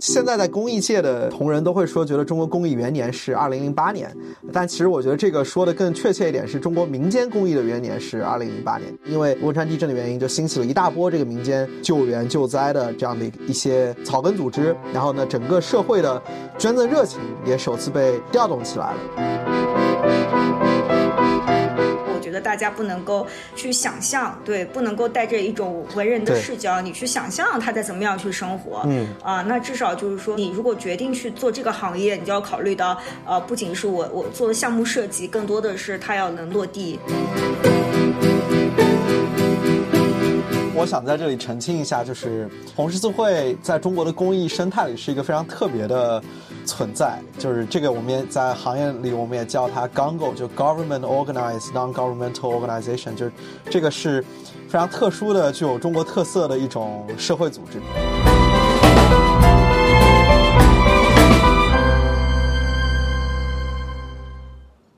[0.00, 4.14] 现在在公益界的同仁都会说，觉得中国公益元年是二零零八年，
[4.52, 16.22] 但其实我觉得这个说的更确切一点，是中国民间公益的元年是二零零八年，因为汶川地震的原因，就兴起了一大波这个民间救援救灾的这样的一些草根组织，然后呢，整个社会的
[16.58, 18.98] 捐赠热情也首次被调动起来了。
[22.20, 36.98] 觉得大家不能够去想象，对，不能够带着一种文人的视角，你去想象他在怎么样去生活，嗯啊，那至少就是说，你如果决定去做这个行业，你就要考虑到，呃，不仅是我我做的项目设计，更多的是它要能落地。
[40.74, 46.22] 我想在这里澄清一下，就是红十字会在中国的公益生态里是一个非常特别的。
[46.64, 53.32] 存在就是这个，我们也在行业里，我们也叫它 “GONGO”，就 Government Organized Non-Governmental Organization，就是
[53.70, 54.22] 这个是
[54.68, 57.80] 非常特殊的、具有中国特色的一种社会组织。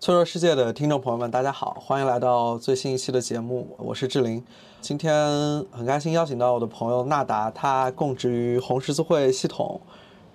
[0.01, 4.43] 脆弱世界的听众朋友们，大家好，欢迎来到最新一期的节目，我是志玲。
[4.81, 5.15] 今天
[5.71, 9.79] 很开心邀请到我的朋友纳达，他供职于红十字会系统。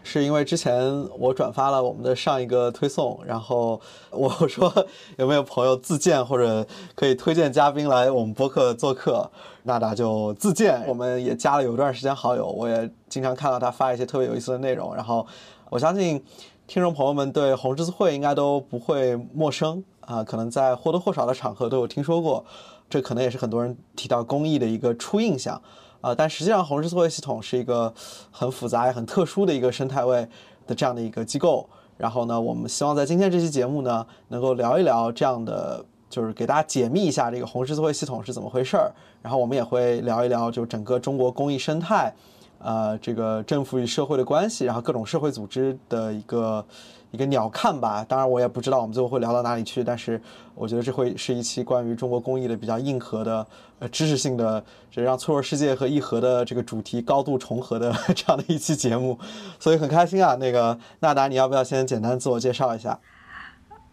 [0.03, 0.79] 是因为之前
[1.17, 4.71] 我转发了我们的上一个推送，然后我说
[5.17, 9.27] 有没有朋友自荐或者可以推荐嘉宾来我们播客做客，
[9.63, 15.25] 娜达就自荐，我们也加了有一段时间好友，我也经常看到他发一些特别有意思的内容，然后
[15.71, 16.23] 我相信
[16.67, 22.43] 听众朋友们对红十字会应该都不会陌生啊，可能在或多或少的场合都有听说过，
[22.89, 25.61] 这可能也是很多人提到公益的一个初印象。
[26.01, 27.93] 啊，但实际上红十字会系统是一个
[28.31, 30.27] 很复杂也很特殊的一个生态位
[30.65, 31.69] 的这样的一个机构。
[31.97, 38.91] 然后呢，我们希望在今天这期节目呢，能够聊一聊这样的，就是给大家解密一下这个红十字会系统是怎么回事儿。
[39.21, 42.13] 然后我们也会聊一聊，就整个中国公益生态，
[42.59, 46.65] 呃，这个政府与社会的关系，然后各种社会组织的一个。
[47.11, 50.21] 一个鸟瞰吧，当然我也不知道我们最后会聊到哪里去，但是
[50.53, 53.47] 我觉得这会是一期关于中国公益的比较硬核的、
[53.79, 54.61] 呃知识性的，
[54.91, 59.17] 这让脆弱世界和硬核的这个主题高度重合的 这样的一期节目，
[59.57, 60.35] 所以很开心啊。
[60.35, 62.99] 那个纳达，你要不要先简单自我介绍一下？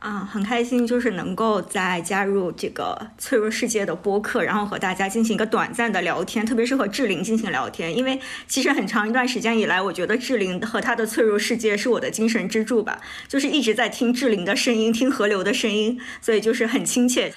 [0.02, 8.18] 啊，很开心，就是能够在加入这个脆弱世界的播客，然后和大家进行一个短暂的聊天，特别是和志玲进行聊天，因为
[8.48, 17.32] 其实很长一段时间以来，我觉得志玲和她的脆弱世界是我的精神支柱吧，就是一直在听志玲的声音，听河流的声音，所以就是很亲切。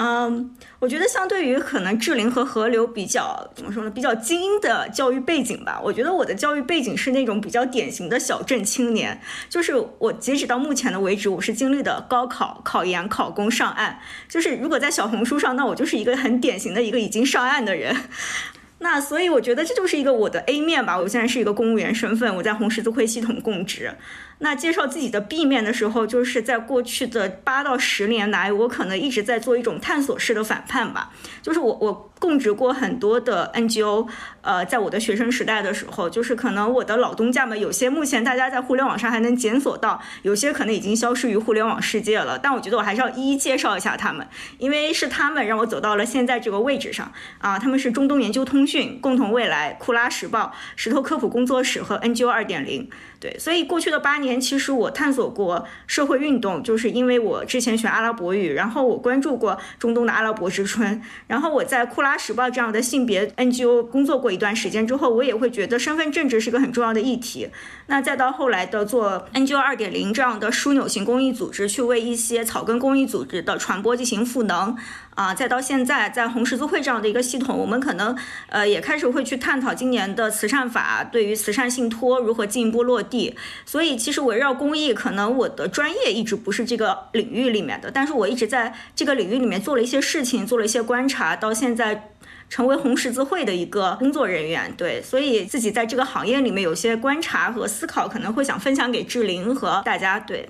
[0.00, 5.80] 嗯，我觉得相对于可能志玲和河流比较怎么说呢，比较精英的教育背景吧。
[5.82, 13.98] 我觉得我的教育背景是那种比较典型的小镇青年，就是我截止到目前的为止，我是经历的高考、考研、考公、上岸。
[14.28, 17.96] 就是如果在小红书上，那我就是一个很典型的一个已经上岸的人。
[18.78, 20.96] 那所以我觉得这就是一个我的 A 面吧。
[20.96, 23.92] 我现在是一个公务员身份，我在红十字会系统供职。
[24.40, 31.10] 那介绍自己的 B 面的时候，就是在过去的八到十年来，我可能一直在做一种探索式的反叛吧。
[31.42, 34.08] 就是我我供职过很多的 NGO，
[34.42, 42.38] 呃，在我的学生时代的时候，就是可能我的老东家们有些目前大家在互联网上还能检索到，有些可能已经消失于互联网世界了。
[42.38, 44.26] 但我觉得我还是要一一介绍一下他们，
[44.58, 47.58] 因为是他们让我走到了现在这个位置上啊。
[47.58, 52.88] 他们是中东研究通讯、共同未来、库拉时报、石头科普工作室和 NGO 二点零。
[53.20, 67.48] 对，所以过去的八年，其实我探索过社会运动，就是因为我之前学阿拉伯语，然后我关注过中东的阿拉伯之春，然后我在库拉时报这样的性别 NGO 工作过一段时间之后，我也会觉得身份政治是个很重要的议题。
[67.88, 74.76] 那再到后来的做 NGO 二点零这样的枢纽型公益组织，去为一些草根公益组织的传播进行赋能。
[75.18, 83.34] 啊，再到现在，在红十字会这样的一个系统，我们可能呃也开始会去探讨今年的慈善法对于慈善信托如何进一步落地。
[83.66, 92.10] 所以，其实围绕公益，可能我的专业一直不是这个领域里面的，但是我一直在这个领域里面做了一些事情，做了一些观察，到现在
[92.48, 94.72] 成为红十字会的一个工作人员。
[94.76, 100.20] 对，所以自己在这个行业里面有些观察和思考，可能会想分享给志玲和大家。
[100.20, 100.48] 对。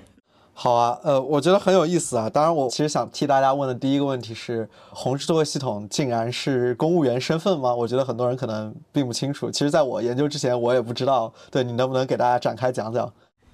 [0.61, 2.29] 好啊，呃，我觉得很有意思啊。
[2.29, 7.73] 当然，我其实想替大家问的第一个问题是：红十字会系统竟然是公务员身份吗？
[7.73, 9.49] 我觉得很多人可能并不清楚。
[9.49, 11.31] 其实，在我研究之前，我也不知道。
[11.49, 13.09] 对你能不能给大家展开讲讲？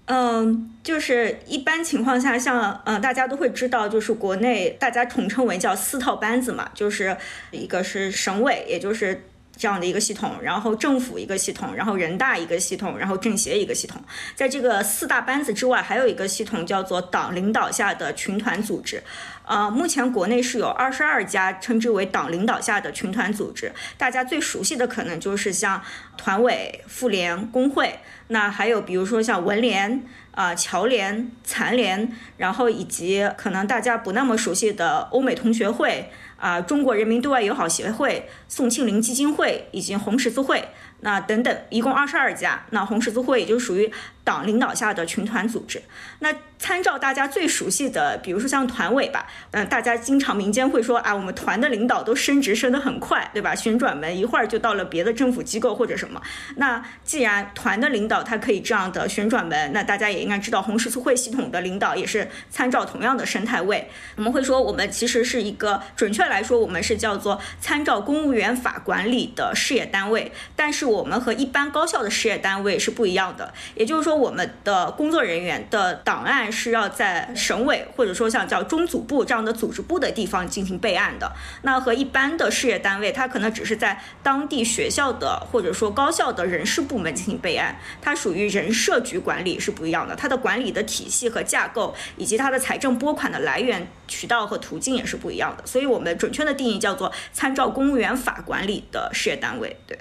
[0.08, 7.16] 嗯，就是一般情况下，像嗯，大家都会知道，就是国内大家统称为叫四套班子嘛，就是
[7.52, 9.24] 一个是省委，也就是。
[9.58, 14.02] 这样的一个系统，然后政府一个系统，然后人大一个系统，然后政协一个系统。
[14.36, 19.02] 在这个四大班子之外，还有一个系统叫做党领导下的群团组织。
[19.48, 25.82] 呃，目前国内是有二十二家称之为党领导下的群团组织，大家最熟悉的可能就是像
[26.18, 30.04] 团委、妇联、工会，那还有比如说像文联。
[30.36, 40.68] 啊，侨联、残联，然后以及可能大家不那么熟悉的欧美同学会啊，中国人民对外友好协会、宋庆龄基金会以及红十字会，
[41.00, 42.66] 那等等，一共二十二家。
[42.72, 43.92] 那红十字会也就属于
[44.26, 45.82] 党领导下的群团组织。
[46.20, 53.54] 那参照大家最熟悉的，比如说像团委吧，嗯，大家经常民间会说啊，我们团的领导都升职升得很快，对吧？
[53.54, 56.20] 旋转门一会儿就到了别的政府机构或者什么。
[56.56, 63.90] 那既然团的领导他可以这样的旋转门，那大家也应该知道红十字会系统的领导也是参照同样的生态位。
[64.16, 70.32] 我们会说，我们其实是一个，准确来说，我们是叫做参照公务员法管理的事业单位。
[70.56, 76.36] 但是我们和一般高校的事业单位是不一样的，也就是说，我们的工作人员的档案。
[76.52, 81.30] 是要在省委或者说像叫中组部这样的组织部的地方进行备案的。
[81.64, 90.16] 那和一般的事业单位，它可能只是在当地学校的或者说高校的人事部门进行备案，它属于人社局管理是不一样的。
[90.16, 95.66] 它的管理的体系和架构，以及它的财政拨款的来源渠道和途径也是不一样的。
[95.66, 99.76] 所以我们准确的定义叫做参照公务员法管理的事业单位。
[99.86, 100.00] 对，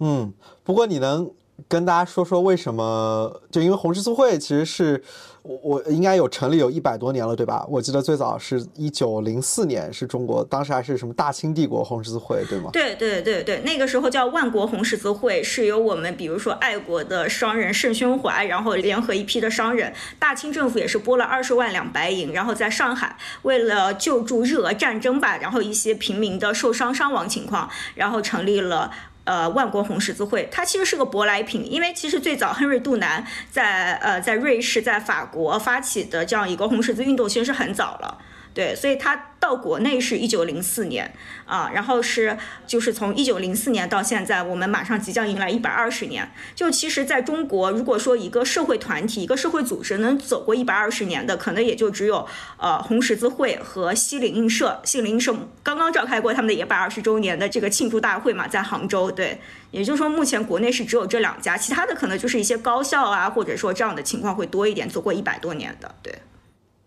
[0.00, 0.34] 嗯，
[0.64, 1.30] 不过你能
[1.68, 3.40] 跟大家说说为什么？
[3.50, 5.02] 就因为红十字会其实是。
[5.44, 7.66] 我我应该有成立有一百多年了，对吧？
[7.68, 12.70] 我记得最早是一九零四年，是中国当时还是什么大清帝国红十字会，对吗？
[12.72, 28.90] 对对对对，那个时候叫万国红十字会，是由我们比如说爱国的商人盛宣怀，然后联合一批的商人，大清政府也是拨了二十万两白银，然后在上海为了救助日俄战争吧，然后一些平民的受伤伤亡情况，然后成立了。
[29.24, 38.18] 呃，万国红十字会，它其实是个舶来品，因为其实最早亨瑞·杜南在呃在瑞士、在法国发起的这样一个红十字运动，其实是很早了。
[38.54, 41.12] 对，所以他到国内是一九零四年
[41.44, 46.30] 啊，然后是就是从一九零四年到现在，我们马上即将迎来一百二十年。
[46.54, 54.80] 就其实，在中国，如果说一个社会团体、一个社会组织能走过一百二十年的，可能也就只有呃红十字会和西泠印社。
[54.84, 55.34] 西泠印社
[55.64, 59.10] 刚刚召开过他们的一百二十周年的这个庆祝大会嘛，在杭州。
[59.10, 59.40] 对，
[59.72, 65.92] 也就是说，目前国内是只有这两家，其他的可能就是一些高校啊，或者说这样的情况会多一点，走过一百多年的。
[66.02, 66.14] 对，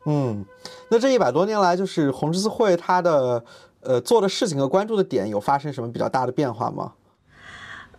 [0.07, 0.43] 嗯。
[0.89, 3.43] 那这一百多年来，就是红十字会它的
[3.81, 6.93] 呃做的事情和关注的点有发生什么比较大的变化吗？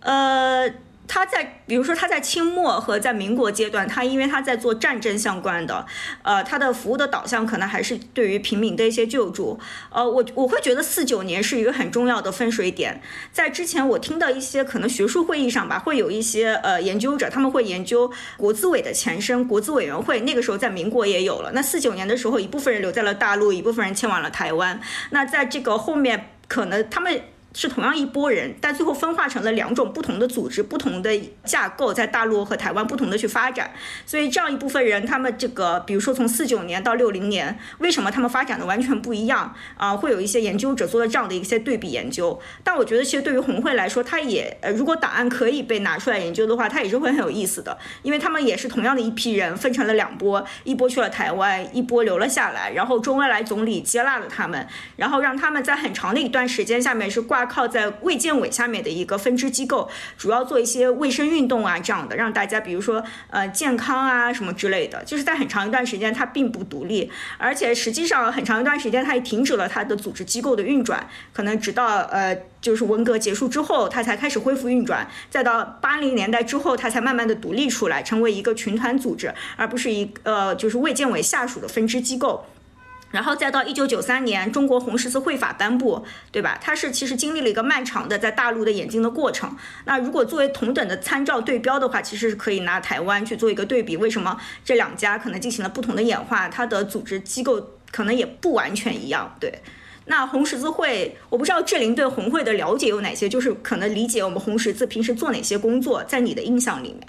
[0.00, 0.74] 呃。
[1.08, 5.86] 他在，比如说他在清末和在民国阶段，他因为他在做战争相关的，
[6.22, 9.58] 呃，他的服务的导向可能还是对于平民的一些救助。
[9.90, 13.00] 呃，我我会觉得四九年是一个很重要的分水点。
[13.32, 21.50] 在之前我听到一些可能学术会议上吧，会有一些呃研究者，他们会研究国资委的前身国资委员会，那个时候在民国也有了。
[21.54, 24.78] 那四九年的时候，一部分人留在了大陆，一部分人迁往了台湾。
[25.10, 27.22] 那在这个后面，可能他们。
[27.54, 31.10] 是同样一拨人，但最后分化成了两种不同的组织、不同的
[31.44, 33.70] 架构，在大陆和台湾不同的去发展。
[34.06, 39.96] 所以这样一部分人，他们这个，比如说从四九年到六零年，为什么他们发展的完全不一样啊？
[39.96, 42.38] 会有一些研究者做了这样的一些对比研究。
[42.62, 57.37] 但我觉得，其实对于红会来说，它也，呃，如果档案可以被拿出来研究的话，它也是会很有意思的，因为他们也是同样的一批人，分成了两波，一波去了台湾，一波留了下来，然后周恩来总理接纳了他们，然后让他们在很长的一段时间下面是挂。
[57.46, 82.44] 靠在卫健委下面的一个分支机构，主要做一些卫生运动啊，这样的让大家，比如说呃健康啊什么之类的，就是在很长一段时间它并不独立，而且实际上很长一段时间它也停止了它的组织机构的运转，可能直到呃就是文革结束之后，它才开始恢复运转，再到八零年代之后，它才慢慢的独立出来，成为一个群团组织，而不是一呃就是卫健委下属的分支机构。
[83.10, 86.58] 然后再到一九九三年，中国红十字会法颁布，对吧？
[86.60, 89.56] 它是其实经历了一个漫长的在大陆的演进的过程。
[89.86, 93.96] 那如果作为同等的参照对标的话，其实是可以拿台湾去做一个对比。
[93.96, 96.48] 为什么这两家可能进行了不同的演化？
[96.48, 99.36] 它的组织机构可能也不完全一样。
[99.40, 99.62] 对，
[100.04, 107.08] 那红十字会，我不知道志玲对红会的了解有哪些，就是可能理解我们红十字平时做哪些工作，在你的印象里面。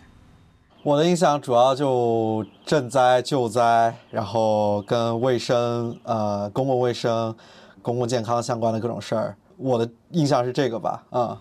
[0.82, 7.36] 我的印象主要就赈灾救灾，然后跟卫生、呃公共卫生、
[7.82, 9.36] 公共健康相关的各种事儿。
[9.58, 11.38] 我的印象是这个吧，啊，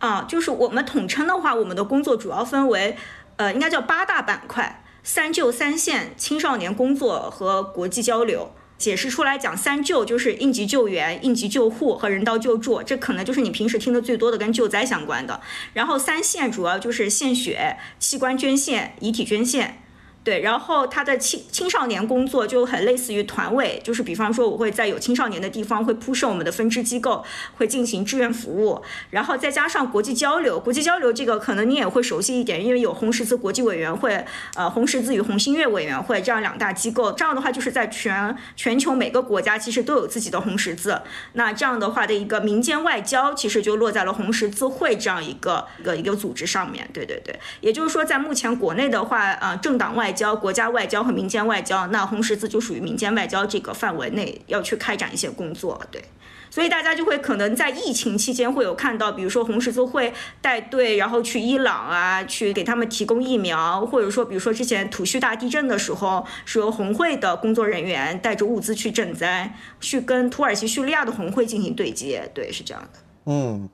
[0.00, 2.96] 啊，就是我们统称的话，我们的工作主要分为，
[3.36, 8.50] 呃，应该叫八大板块：三救三线、青少年工作和国际交流。
[8.82, 15.40] 解释出来讲三救，就是应急救援、应急救护和人道救助，这可能就是你平时听的最多的跟救灾相关的。
[15.72, 19.81] 然后三献主要就是献血、器官捐献、遗体捐献。
[20.24, 27.24] 对，然后他的青青少年工作就很类似于团委，就是比方说我会在有青少年的地方会铺设我们的分支机构，
[27.56, 34.24] 会进行志愿服务，然后再加上国际交流，国际交流这个可能你也会熟悉一点，因为有红十字国际委员会，
[34.54, 41.02] 呃，红十字与红新月委员会这样两大机构，这样的话就是在全全球每个国家其实都有自己的红十字，
[41.32, 50.11] 那这样的话的一个民间外交其实就落在了红十字会这样一个一个一个组织上面，对对对，也就是说在目前国内的话，呃，政党外。
[50.12, 56.02] 交国家外交和民间外交，那红十字就属于民间外交这个范围内要去开展一些工作，对，
[56.50, 72.98] 所以大家就会可能在疫情期间会有看到，比如说红十字会带队，然后去伊朗啊，去给他们提供疫苗，或者说比如说之前土叙大地震的时候，是由红会的工作人员带着物资去赈灾，去跟土耳其、叙利亚的红会进行对接，对，是这样的。
[73.26, 73.68] 嗯，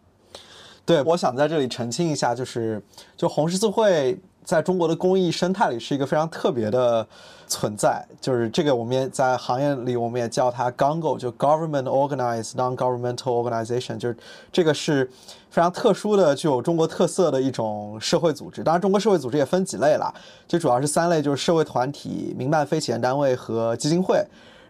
[0.85, 2.83] 对，我想在这里澄清一下，就是
[3.17, 4.19] 就红十字会。
[4.49, 7.07] 在中国的公益生态里是一个非常特别的
[7.47, 14.17] 存在，就是这个我们也在行业里，我们也叫它 GONGO，就 Government Organized Non-Governmental Organization，就是
[14.51, 15.05] 这个是
[15.51, 18.65] 非常特殊的、具有中国特色的一种社会组织。
[18.65, 20.11] 当然，中国社会组织也分几类了，
[20.47, 24.25] 就主要是三类，就是社会团体、民办非企业单位和基金会。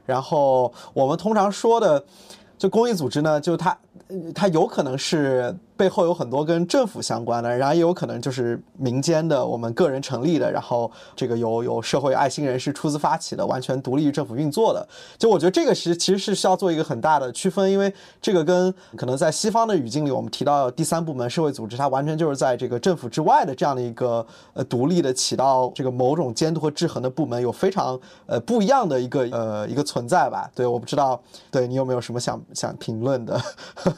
[0.05, 2.05] 然后我们通常说的
[2.59, 3.79] 就公益组织呢，就它
[4.35, 5.57] 它有可能是。
[5.79, 14.87] 背后有很多跟政府相关的，然后也有可能就是民间的，我们个人成立的，然后这个有有社会爱心人士出资发起的，完全独立于政府运作的。
[15.17, 30.51] 就我觉得这个是其实是需要做一个很大的区分，因为这个跟可能在西方的语境里，我们提到第三部门社会组织，它完全就是在这个政府之外的这样的一个呃独立的起到这个某种监督和制衡的部门，有非常呃不一样的一个呃一个存在吧。
[30.57, 33.41] 对，我不知道对你有没有什么想想评论的？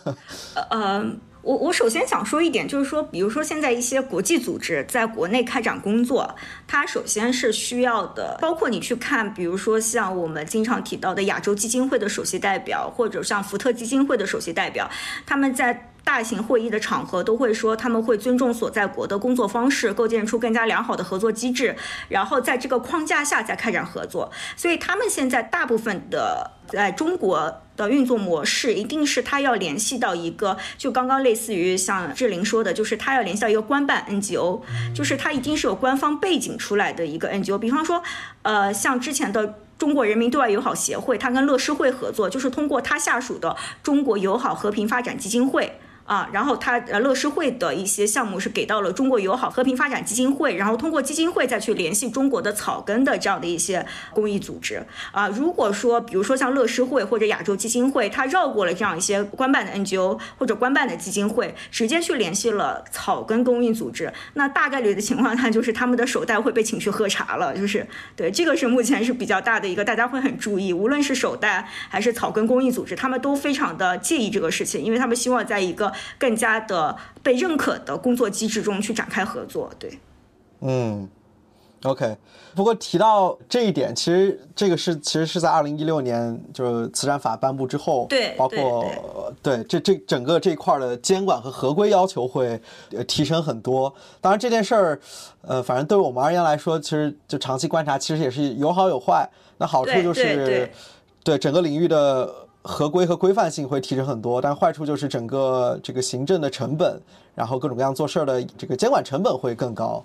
[0.68, 1.10] 呃。
[1.42, 14.90] 我我首先想说一点，就是说，比如说现在一些国际组织在国内开展工作，它首先是需要的，包括你去看，比如说像我们经常提到的亚洲基金会的首席代表，或者像福特基金会的首席代表，
[15.26, 15.89] 他们在。
[16.04, 21.76] 大型会议的场合都会说他们会尊重所在国的工作方式，构建出更加良好的合作机制，
[22.08, 24.30] 然后在这个框架下再开展合作。
[24.56, 34.62] 所以他们现在大部分的在中国的运作模式，一定是他要联系到一个，就刚刚类似于像志玲说的，就是他要联系到一个官办 NGO，
[34.94, 37.58] 就是他一定是有官方背景出来的一个 NGO。
[37.58, 38.02] 比方说，
[38.42, 39.60] 呃，像之前的。
[39.80, 45.80] 中国人民对外友好协会，他跟乐施会合作，就是通过他下属的中国友好和平发展基金会。
[46.10, 55.28] 啊，然后他呃乐施会的一些项目是给到了中国友好和平发展基金会，然后通过基金会再去联系中国的草根的这样的一些公益组织啊。
[55.28, 67.86] 如果说比如说像乐施会或者亚洲基金会，他绕过了这样一些官办的 NGO 或者官办的基金会，直接去联系了草根公益组织，那大概率的情况下就是他们的手袋会被请去喝茶了，就是
[68.16, 79.98] 对这个是目前是比较大的一个大家会很注意，无论是手袋还是草根公益组织，他们都非常的介意这个事情，因为他们希望在一个更加的被认可的工作机制中去展开合作，对，
[80.60, 81.08] 嗯
[81.84, 82.16] ，OK。
[82.54, 92.60] 不过提到这一点，其实这个是其实是在二零一六年就是慈善法颁布之后，对，包括对这这整个这一块的监管和合规要求会
[93.06, 93.94] 提升很多。
[94.20, 95.00] 当然这件事儿，
[95.42, 99.30] 呃，反正对我们而言来说，其实就长期观察，其实也是有好有坏。
[99.56, 100.68] 那好处就是
[101.22, 102.34] 对整个领域的。
[102.62, 107.00] 合规和规范性会提升很多，但坏处就是整个这个行政的成本，
[107.34, 110.04] 然后各种各样做事儿的这个监管成本会更高。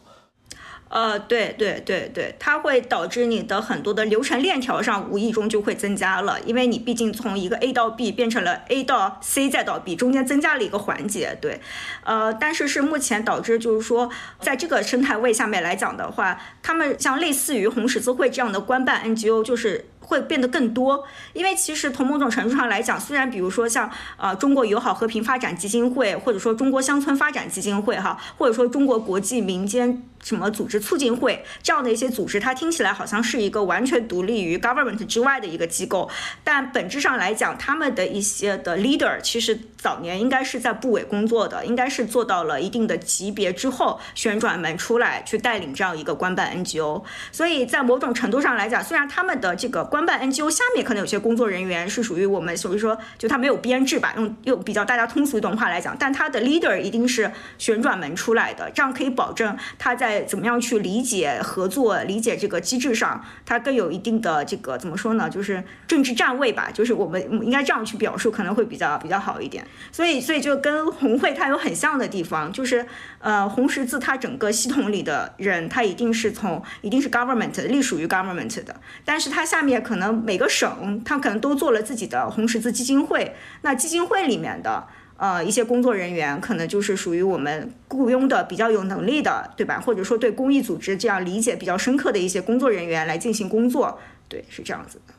[0.96, 11.38] 呃，对对对对，它会导致你的很多的流程链条上无意中就会增加了，因为你毕竟从一个 A 到 B 变成了 A 到 C 再到 B，中间增加了一个环节。
[11.42, 11.60] 对，
[12.06, 14.10] 呃，但是是目前导致就是说，
[14.40, 19.88] 在这个生态位下面来讲的话，他们像类似于红十字会这样的官办 NGO 就是。
[20.08, 36.10] 会变得更多，因为其实从某种程度上来讲，虽然比如说像呃中国友好和平发展基金会，或者说中国乡村发展基金会哈，或者说中国国际民间什么组织促进会这样的一些组织，它听起来好像是一个完全独立于 government 之外的一个机构，
[36.44, 49.86] 但本质上来讲，他们的一些的 leader 其实早年应该是在部委工作的，应该是做到了一定的级别之后旋转门出来去带领这样一个官办 NGO，所以在某种程度上来讲，虽然他们的这个。
[49.86, 65.30] 官办 NGO 下面可能有些工作人员是属于我们，所以说就他没有编制吧，用用比较大家通俗一段话来讲，但他的 leader 一定是旋转门出来的，这样可以保证他在怎么样去理解合作、理解这个机制上，它更有一定的这个怎么说呢？
[65.30, 69.66] 就是政治站位吧，就是我们应该这样去表述，可能会比较比较好一点。
[69.92, 72.86] 所以，所以就跟红会它有很像的地方，就是
[73.20, 84.88] 呃，红十字它整个系统里的人，他一定是从一定是 government 隶属于 government 的，但是它下面可能每个省，它可能都做了自己的红十字基金会，那基金会里面的。
[85.18, 89.80] 呃，一些工作人员可能就是属于我们雇佣的比较有能力的，对吧？
[89.80, 95.14] 或者说对公益组织这样理解比较深刻的一些工作人员来进行工作，对，是这样子的。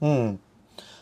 [0.00, 0.36] 嗯，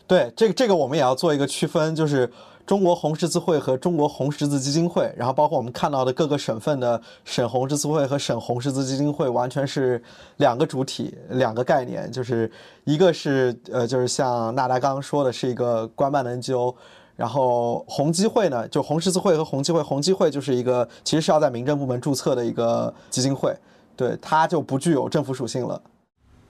[0.07, 2.31] 对，这个这个我们也要做一个区分，就是
[2.65, 10.01] 中国红十字会和中国红十字基金会，然后包括我们看到的各个省份的省红十字会和省红十字基金会，完全是
[10.37, 12.49] 两个主体，两个概念，就是
[12.85, 16.73] 一个是呃，就是像纳达刚刚说的，是一个官办的 NGO。
[17.17, 23.57] 然后红基会呢，就红十字会和红基会，红基会就是一个其实是要在民政部门注册的一个基金会，
[23.97, 25.81] 对，它就不具有政府属性了。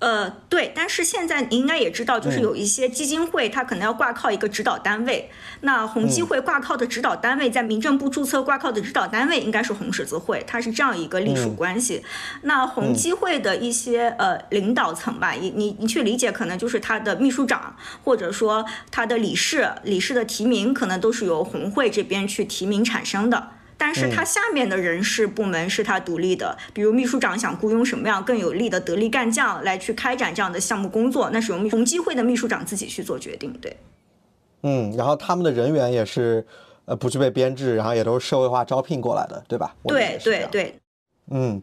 [0.00, 5.30] 呃，对，但是现在你应该也知道，就是有一些基金会，它可能要挂靠一个指导单位。
[5.60, 12.02] 那红基会挂靠的指导单位，在民政部注册挂靠的指导单位应该是红十字会，它是这样一个隶属关系。
[12.42, 23.52] 那红基会的一些呃领导层吧，你你你去理解，可能就是他的秘书长，或者说他的理事，理事的提名可能都是由红会这边去提名产生的。
[23.84, 33.52] 但是他下面的人事部门是他独立的，比如秘书长想雇佣什么样更有力的得力干将来去开展这样的项目工作，那是由同机会的秘书长自己去做决定。
[33.60, 33.76] 对，
[34.62, 36.46] 嗯，然后他们的人员也是
[36.86, 39.76] 呃不具备编制，然后也都是社会化招聘过来的，对吧？
[39.86, 40.74] 对对对，
[41.30, 41.60] 嗯。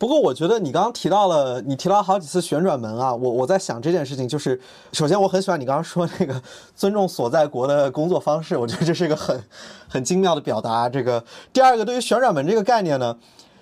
[0.00, 4.58] 不过我觉得你刚刚提到了，你提到好几次旋转门啊，我我在想这件事情，就是
[4.94, 6.40] 首先我很喜欢你刚刚说那个
[6.74, 9.38] 尊重所在国的工作方式，我觉得这是一个很
[9.86, 10.88] 很精妙的表达。
[10.88, 13.14] 这个第二个，对于旋转门这个概念呢，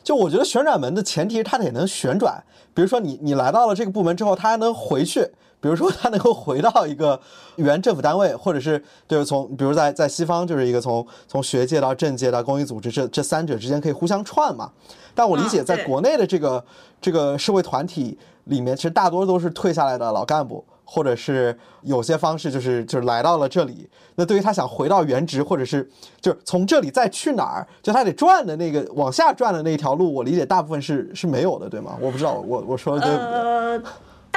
[0.04, 2.40] 就我觉得旋转门的前提是它得能旋转，
[2.73, 5.28] 比如说你你来到了这个部门之后，它还能回去。
[5.61, 7.21] 比如说，他能够回到一个
[7.57, 14.71] 原政府单位，或者是就是从，比如在在西方，就是一个从从学界到政界到公益组织，这这三者之间可以互相串嘛。
[15.15, 16.65] 但我理解，在国内的这个
[17.00, 23.88] 这个社会团体里面，其实大多都是退下来的老干部，或者是有些方式就是就是来到了这里。
[24.15, 25.88] 那对于他想回到原职，或者是
[26.21, 31.97] 就是从这里再去哪儿，就他得转的那个往下转的那一条路，我理解大部分是是没有的，对吗？
[32.00, 33.91] 我不知道，我我说的对不对？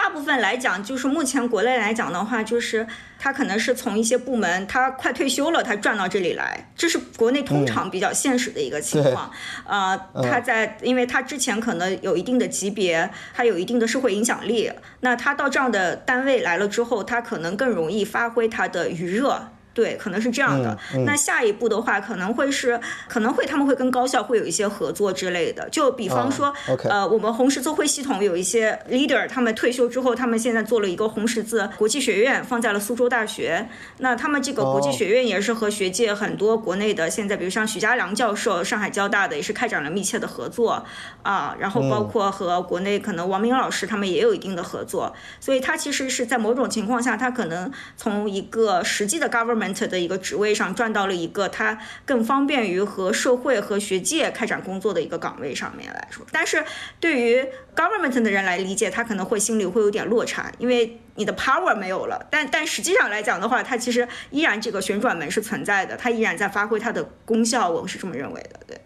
[0.03, 2.87] 大部分来讲，就是目前国内来讲的话，就是
[3.19, 9.31] 他可能是从一些部门，他快退休了，他转到这里来，这是国内通常比较现实的一个情况。
[9.63, 19.49] 呃，他在，因为他之前可能有一定的级别，他有一定的社会影响力，那他到这样的单位来了之后，他可能更容易发挥他的余热。
[19.73, 20.77] 对，可能是这样的。
[21.05, 25.69] 那下一步的话，可能会是，可能会他们会跟高校会有一些合作之类的。
[25.69, 26.53] 就比方说，
[26.89, 33.69] 呃，我们红十字会系统有一些 leader，他们退休之后，他们现在做了一个红十字国际学院，放在了苏州大学。
[33.99, 40.85] 那他们这个国际学院也是和学界很多国内的现在，比如像许家良教授，上海交大的也是开展了密切的合作
[41.23, 41.55] 啊。
[41.57, 45.15] 然后包括和国内可能王明老师他们也有一定的合作。
[45.39, 49.60] 所以他其实是在某种情况下，他可能从一个实际的 government。
[49.87, 56.63] 的一个职位上转到了一个他更方便于和社会和学界开展工作的一个岗位上面来说，但是
[56.99, 57.45] 对于
[57.75, 62.25] government 的人来理解，他可能会心里会有点落差，因为你的 power 没有了。
[62.31, 68.80] 但但实际上来讲的话，它其实依然这个旋转门是存在的，它依然在发挥它的功效，我是这么认为的，对。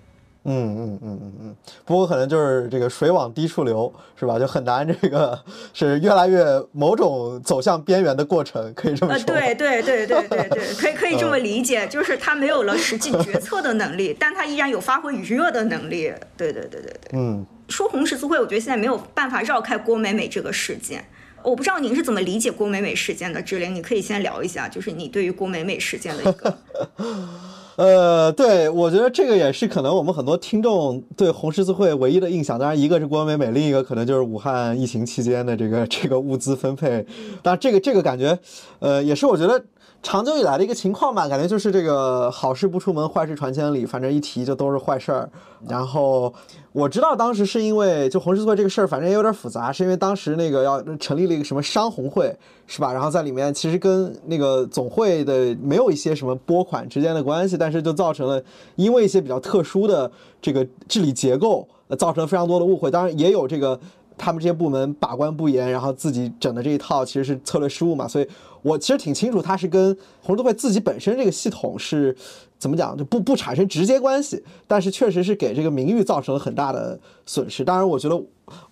[0.45, 4.37] 嗯嗯嗯嗯嗯，不过可能就是这个水往低处流，是吧？
[4.37, 5.37] 就很难，这个
[5.73, 9.25] 是越来越某种走向边缘的过程，可以这么说。
[9.25, 16.13] 对对对对对对，可以可以这么理解，就是他没有了实际决策的能力，但他依然有发挥余热的能力。
[16.37, 17.11] 对对对对对。
[17.13, 21.03] 嗯，说红十字会，我觉得现在没有办法绕开郭美美这个事件。
[21.45, 26.57] 我不知道您是怎么理解郭美美事件的，志玲，你可以先聊一下，就是你对于郭美美事件的一个。
[27.77, 32.57] 呃，对，我觉得这个也是可能我们很多听众对红十字会唯一的印象。
[32.57, 37.05] 当然，一个是郭美美，另一个可能就是武汉疫情期间的这个这个物资分配。
[37.43, 38.39] 当然，这个这个感觉，
[38.79, 39.63] 呃，也是我觉得。
[40.05, 45.27] 长久以来的一个情况吧，感觉就是这个好事不出门，坏事传千里，反正一提就都是坏事儿。
[45.67, 46.31] 然后
[46.73, 52.31] 我知道当时是因为就红十字会这个事儿，反正也有点复杂，是因为当时那个要成立了一个什么商红会，
[52.67, 52.93] 是吧？
[52.93, 58.39] 然后在里面其实跟那个总会的没有一些什么拨款之间的关系，但是就造成了
[58.75, 62.91] 因为一些比较特殊的这个治理结构，造成了非常多的误会。
[62.91, 63.79] 当然也有这个
[64.15, 68.27] 他们这些部门把关不严，然后自己整的这一套其实是策略失误嘛，所以。
[68.65, 72.15] 我其实挺清楚，他是跟红十字会自己本身这个系统是
[72.57, 77.63] 怎么讲，就不不产生直接关系，但是确实是给这个名誉造成了很大的损失。
[77.63, 78.19] 当然，我觉得。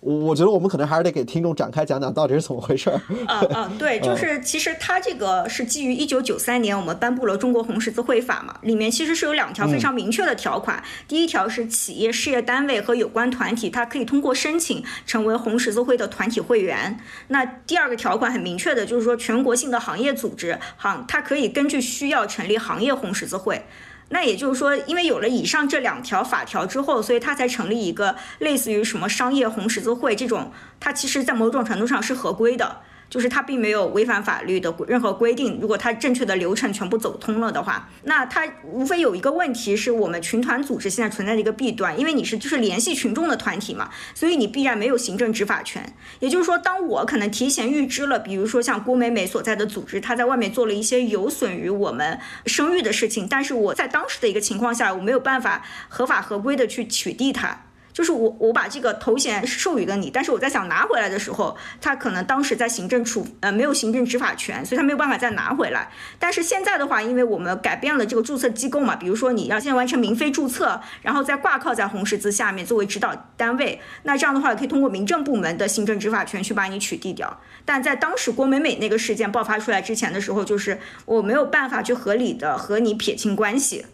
[0.00, 3.00] 我我觉得我们可能还是得给听众展开讲讲到底是怎么回事儿。
[3.10, 10.82] 嗯嗯，对，就是其实它这个是基于一九九三年我们颁布了中国红十字会法嘛，里面其实是有两条非常明确的条款。
[11.08, 16.98] 第一条是企业、事业单位和有关团体，它可以通过申请成为红十字会的团体会员。
[17.28, 23.64] 那第二个条款很明确的就是说，全国性的行业组织行，它可以根据需要成立行业红十字会。
[24.10, 32.80] 那也就是说，因为有了以上这两条法条之后，所以它才成立一个类似于什么商业红十字会这种，它其实在某种程度上是合规的。
[33.14, 35.60] 就是它并没有违反法律的任何规定。
[35.60, 45.94] 如果它正确的流程全部走通了的话，那它无非有一个问题是我们群团组织现在存在的一个弊端，因为你是就是联系群众的团体嘛，所以你必然没有行政执法权。
[46.18, 57.66] 也就是说，当我可能提前预知了，比如说像郭美美所在的组织，她在外面做了一些有损于我们声誉的事情，但是我在当时的一个情况下，我没有办法合法合规的去取缔它。
[57.94, 65.88] 就是我我把这个头衔授予了你，但是我在想拿回来的时候，他可能当时在行政处呃没有行政执法权，所以他没有办法再拿回来。
[66.18, 77.40] 但是现在的话，因为我们改变了这个注册机构嘛，比如说你要先完成民非注册，然后再挂靠在红十字下面作为指导单位，那这样的话可以通过民政部门的行政执法权去把你取缔掉。
[77.64, 83.86] 但在当时郭美美那个事件爆发出来之前的时候，就是我没有办法去合理的和你撇清关系，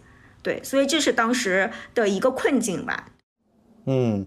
[0.42, 3.04] 对，所以这是当时的一个困境吧。
[3.86, 4.26] 嗯，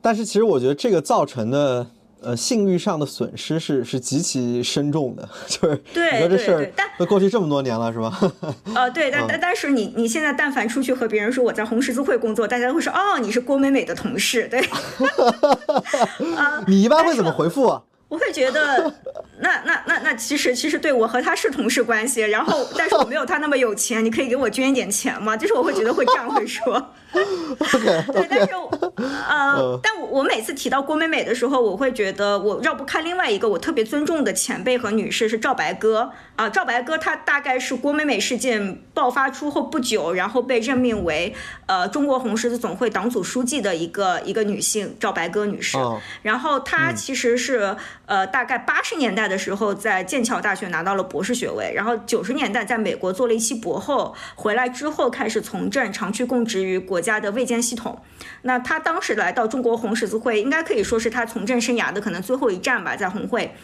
[0.00, 1.86] 但是其实我觉得这个造成的
[2.20, 8.18] 呃信誉上的损失是是极其深重的， 就是你说这事儿都过去这么多年了，是吧？
[8.74, 14.60] 呃， 对，但但但是你你现在但凡出去和别人说我在红十字会工作，大家都会说哦，你是郭美美的同事，对。
[16.36, 17.82] 啊，你一般会怎么回复啊？
[18.08, 18.94] 我会觉得，
[19.40, 25.36] 那那那那其实其实对我和他是同事关系，然后但是我没有他那么有钱，你可以给我捐一点钱吗？
[25.36, 26.92] 就是我会觉得会这样会说。
[27.16, 28.54] 对，但是
[29.28, 36.48] 呃，但我我每次提到郭美美的时候，我会觉得我绕不开另外一个我特别尊重的前辈和女士是赵白鸽啊。
[36.48, 41.34] 赵白鸽她大概是郭美美事件爆发出后不久，然后被任命为
[41.66, 45.78] 呃中国红十字总会党组书记的一个一个女性，赵白鸽女士。
[46.22, 56.95] 然后她其实是呃大概八十年代的时候在剑桥大学拿到了博士学位，然后九十年代在美国做了一期博后，回来之后开始从政，长期供职于国。
[56.96, 58.00] 国家的卫健系统，
[58.40, 63.54] 那他当时来到中国红十字会，应该可以说是他从政生涯的可能最后一站吧，在红会。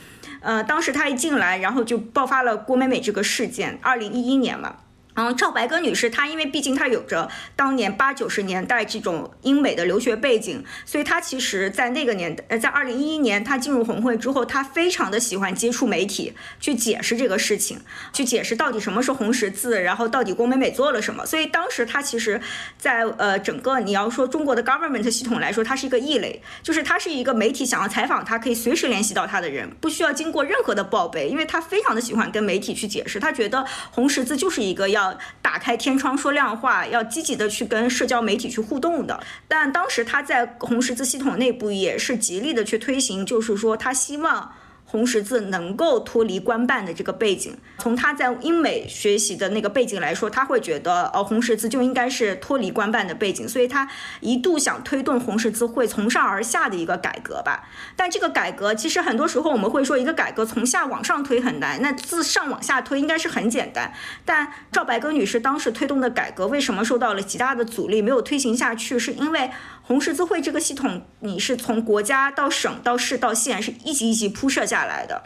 [0.41, 4.77] 呃，当时他一进来，然后就爆发了郭美美这个事件，二零一一年嘛。
[5.15, 17.79] 然后，赵白鸽女士，她因为毕竟她有着当年八九十年代这种英美的留学背景，所以她其实，在那个年代，呃，在二零一一年她进入红会之后，她非常的喜欢接触媒体，去解释这个事情，
[18.15, 21.27] 去解释到底什么是红十字，然后到底郭美美做了什么。
[21.27, 22.41] 所以当时她其实，
[22.79, 35.02] 在呃整个你要说中国的 government 系统来说，她是一个异类，就是她是一个媒体想要采访她可以随时联系到她的人，不需要经过任何的报备，因为她非常的喜欢跟媒体去解释，她觉得红十字就是一个要。
[35.03, 39.21] 要打开天窗说亮话，要积极的去跟社交媒体去互动的。
[39.49, 44.53] 但当时他在红十字系统内部也是极力的去推行，就是说他希望。
[44.93, 53.89] 红十字能够脱离官办的这个背景，从他在英美学习的那个背景来说，他会觉得，呃，红十字就应该是脱离官办的背景，所以他
[54.21, 57.67] 一度想推动红十字会从上而下的一个改革吧。
[57.97, 63.95] 但这个改革其实很多时候我们会说，一个改革从下往上推很难，那自上往下推应该是很简单。
[64.27, 69.51] 但赵白鸽女士当时推动的改革为什么受到了极大的阻力，没有推行下去，是因为。
[69.85, 75.25] 红十字会这个系统，你是从国家到省到市到县，是一级一级铺设下来的。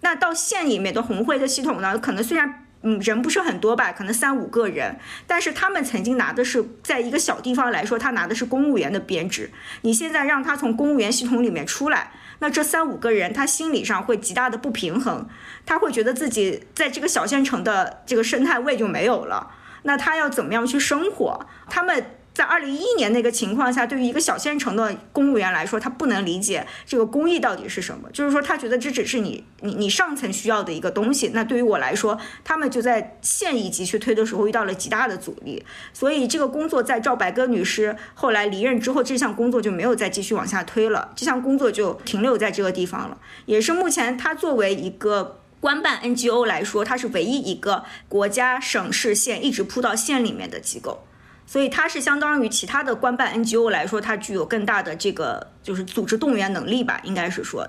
[0.00, 9.50] 那到县里面的红会的系统呢，可能虽然嗯人不是很多吧，可能三五个人，但是他们曾经拿的是在一个小地方来说，他拿的是公务员的编制。
[9.82, 15.26] 你现在让他从公务员系统里面出来，那这三五个人他心理上会极大的不平衡，
[15.64, 19.50] 他会觉得自己在这个小县城的这个生态位就没有了。
[19.82, 21.46] 那他要怎么样去生活？
[21.70, 22.04] 他们。
[22.38, 28.08] 在二零一一年那个情况下，对于一个小县城的公务员来说，他不能理解这个公益到底是什么。
[28.12, 31.32] 就是说，他觉得这只是你你你上层需要的一个东西。
[31.34, 35.64] 那对于我来说，他们就在县一级去推的时候遇到了极大的阻力。
[35.92, 41.10] 所以这个工作在赵白鸽女士后来离任之后，这项工作就没有再继续往下推了。
[41.16, 43.18] 这项工作就停留在这个地方了。
[43.46, 51.02] 也是目前他作为一个官办 NGO 来说，它是唯一一个国家、省市县一直铺到县里面的机构。
[51.48, 57.66] 所以它是相当于其他的官办 NGO 来说，它具有更大的这个就是组织动员能力吧，应该是说。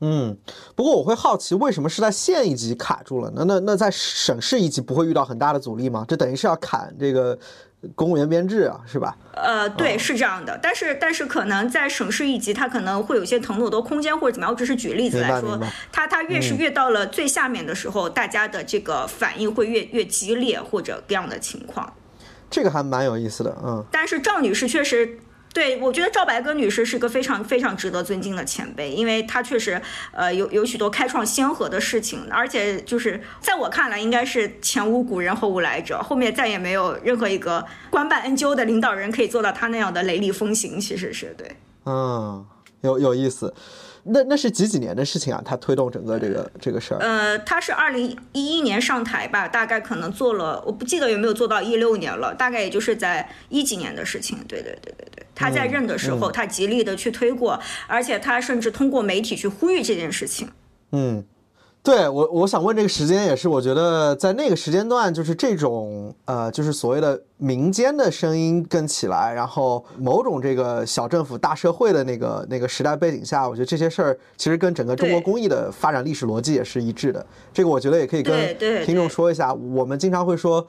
[0.00, 0.36] 嗯，
[0.76, 3.32] 不过我会好奇，为什么是在县一级卡住了？
[3.34, 6.04] 那那那在省市一级不会遇到很大的阻力吗？
[6.06, 7.36] 这等于是要砍这个
[7.96, 9.16] 公务员编制啊，是吧？
[9.34, 10.56] 呃，对，是这样的。
[10.62, 14.52] 但是但是可能在省市一级，它可能会有一些腾挪的空间或者怎么样。
[14.52, 15.58] 我只是举例子来说，
[15.90, 21.92] 它它越是越到了最下面的时候，大家的这个反应会越越激烈或者这样的情况。
[22.50, 23.84] 这个还蛮有意思的，嗯。
[23.90, 25.18] 但是赵女士确实。
[25.54, 29.80] 对，我觉得赵白鸽女士是个非常非常值得尊敬的前辈，因为她确实，
[30.12, 41.56] 呃，有有许多开创先河的事情，而且就是在我看来，应该是前无古人后无来者，后面再也没有任何一个官办 NGO 的领导人可以做到她那样的雷厉风行，其实是对。
[41.86, 42.46] 嗯，
[42.82, 43.52] 有有意思。
[44.10, 45.42] 那那是几几年的事情啊？
[45.44, 46.98] 他推动整个这个这个事儿。
[47.00, 54.38] 呃，他是二零一一年上台吧，大概可能做了，我不记得有没有做到一六年了，大概也就是在一几年的事情。
[54.48, 60.48] 对对对对对，他在任的时候，他极力的去推过，而且他甚至通过媒体去呼吁这件事情。
[60.92, 61.24] 嗯。
[61.82, 77.24] 对我，我想问这个时间也是，我觉得在那个时间段，就是这种呃，就是所谓的民间的声音跟起来，然后某种这个小政府大社会的那个那个时代背景下，我觉得这些事儿其实跟整个中国公益的发展历史逻辑也是一致的。
[77.54, 80.66] 这个我觉得也可以跟听众说一下，我们经常会说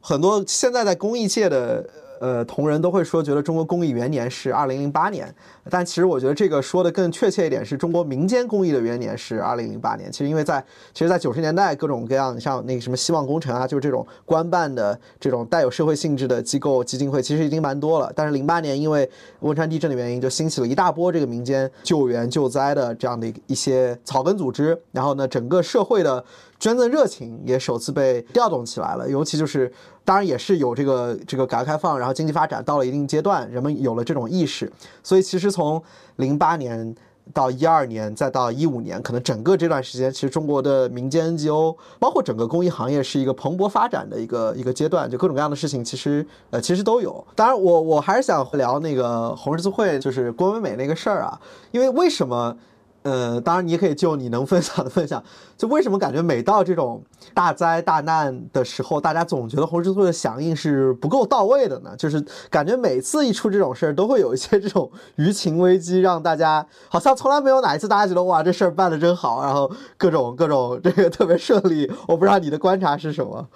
[0.00, 1.84] 很多现在在公益界的。
[2.20, 5.34] 呃，同仁都会说，觉得中国公益元年是二零零八年，
[5.70, 10.12] 但其实我觉得这个说的更确切一点，是中国民间公益的元年是二零零八年。
[10.12, 18.12] 其实因为在，其实，在九十年代，各种各样像那个什么希望工程啊，就是这种官办的这种带有社会性质的机构基金会，其实已经蛮多了。
[18.14, 26.22] 但是零八年因为汶川地震的原因，就兴起了一大波这个民间救援救灾的这样的一些草根组织，然后呢，整个社会的。
[26.60, 29.72] 捐赠热情也首次被调动起来了，尤其就是，
[30.04, 34.70] 当然也是有这个这个改革开放，然后经济发展到了一定阶段，人们有了这种意识，
[35.02, 35.82] 所以其实从
[36.16, 36.94] 零八年
[37.32, 47.26] 到一二年，再到一五年，可能整个这段时间，其实中国的民间 NGO，包括整个公益行业，是一个蓬勃发展的一个一个阶段，就各种各样的事情，其实呃其实都有。
[47.34, 52.54] 当然，我我还是想聊那个红十字会，就是郭美美那个事儿啊，因为为什么？
[53.02, 55.22] 呃，当然你也可以就你能分享的分享。
[55.56, 57.02] 就为什么感觉每到这种
[57.34, 61.94] 大灾大难的时候，大家总觉得红十字会的响应是不够到位的呢？
[61.96, 71.90] 就是感觉每次一出这种事儿，都会有一些这种舆情危机，让大家好像从来没有哪一次大家觉得哇这事儿办的真好，然后各种各种这个特别顺利。
[72.08, 73.48] 我不知道你的观察是什么？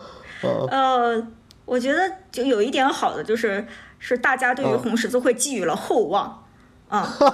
[0.71, 1.27] 呃，
[1.65, 3.67] 我觉得就有一点好的就是
[3.99, 6.27] 是大家对于红十字会寄予了厚望。
[6.27, 6.44] 嗯，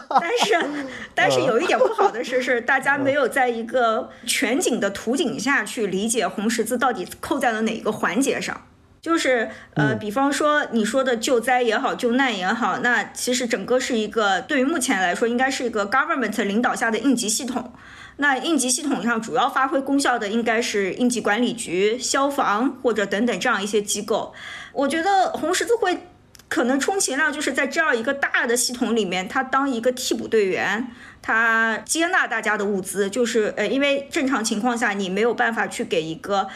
[0.09, 0.67] 但是
[1.15, 8.67] 但是有一点不好的是，是大家没有在一个全景的图景下去理解红十字到底扣在了哪一个环节上。
[9.03, 17.73] 就是呃，比方说你说的救灾也好，救难也好，那其实整个是一个对于目前来说，应该是一个 government 领导下的应急系统。
[18.19, 24.35] 那应急系统上主要发挥功效的应该是应急管理局、消防或者等等这样一些机构。
[24.75, 26.07] 我觉得红十字会。
[26.51, 30.87] 可能充其量就是在这样一个大的系统里面，他当一个替补队员，
[31.23, 36.47] 他接纳大家的物资，就是呃，因为正常情况下你没有办法去给一个。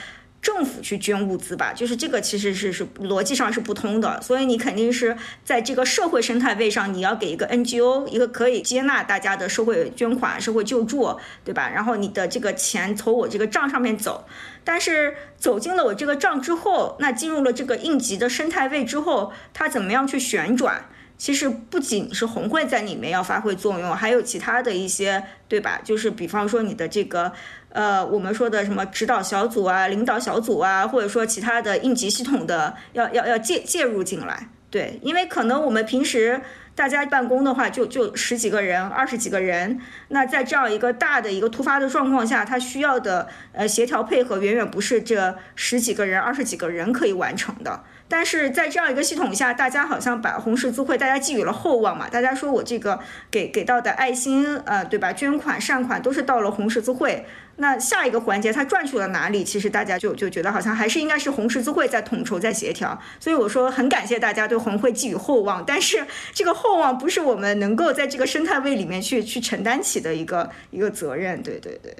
[0.44, 11.70] 政府去捐物资吧，就是这个其实是是逻辑上是不通的，所以你肯定是在这个社会生态位上，你要给一个 NGO 一个可以接纳大家的社会捐款、社会救助，对吧？
[11.74, 14.26] 然后你的这个钱从我这个账上面走，
[14.62, 20.84] 但是走进了我这个账之后，那进入了这个应急的生态位之后，它怎么样去旋转？
[21.16, 25.80] 其实不仅是红会在里面要发挥作用，还有其他的一些，对吧？
[25.82, 27.32] 就是比方说你的这个。
[27.74, 36.40] 呃，我们说的什么指导小组啊、领导小组啊，或者说其他的应急系统的，要要要介介入进来，对，因为可能我们平时
[36.76, 47.82] 大家办公的话，就就十几个人、二十几个人，那在这样一个大的一个突发的状况下，他需要的呃协调配合，远远不是这十几个人、二十几个人可以完成的。
[48.06, 55.12] 但是在这样一个系统下，大家好像把红十字会大家寄予了厚望嘛，大家说我这个给给到的爱心，呃，对吧？
[55.12, 57.24] 捐款善款都是到了红十字会。
[57.56, 59.42] 那下一个环节他转去了哪里？
[59.42, 63.00] 其实大家就就觉得好像还是应该是红十字会在统筹在协调。
[63.20, 71.42] 所以我说很感谢大家对红会寄予厚望，但是这个厚望不是我们能够在这个生态位里面去去承担起的一个一个责任。
[71.42, 71.96] 对对对，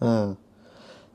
[0.00, 0.36] 嗯。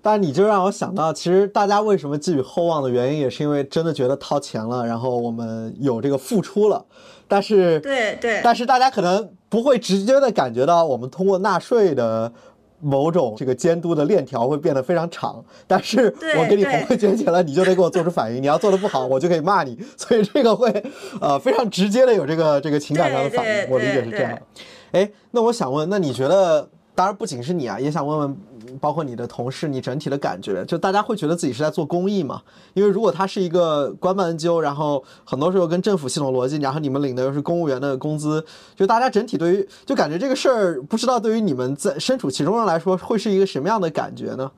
[0.04, 6.86] 但你就让我想到，其实大家为什么寄予厚望的原因，也是因为真的觉得掏钱了，然后我们有这个付出了。
[7.28, 12.32] 但是对对，但是大家可能不会直接的感觉到，我们通过纳税的。
[12.86, 18.44] 某种这个监督的链条会变得非常长，但是我给你红会捐钱了，你就得给我做出反应。
[18.44, 19.80] 你要做的不好，我就可以骂你。
[19.96, 20.70] 所以这个会
[21.22, 23.70] 呃非常直接的有这个这个情感上的反应。
[23.70, 24.38] 我理解是这样。
[24.92, 28.38] 哎，那我想问，那你觉得当然不仅是你啊，也想问问，
[28.80, 32.42] 包括你的同事，你整体的感觉，就大家会觉得自己是在做公益嘛？
[32.74, 44.52] 因为如果它是一个官办 NGO，然后很多时候跟政府系统逻辑，然后你们领的又是公务员的工资，就大家整体对于就感觉这个事儿，不知道对于你们在身处其中人来说，会是一个什么样的感觉呢？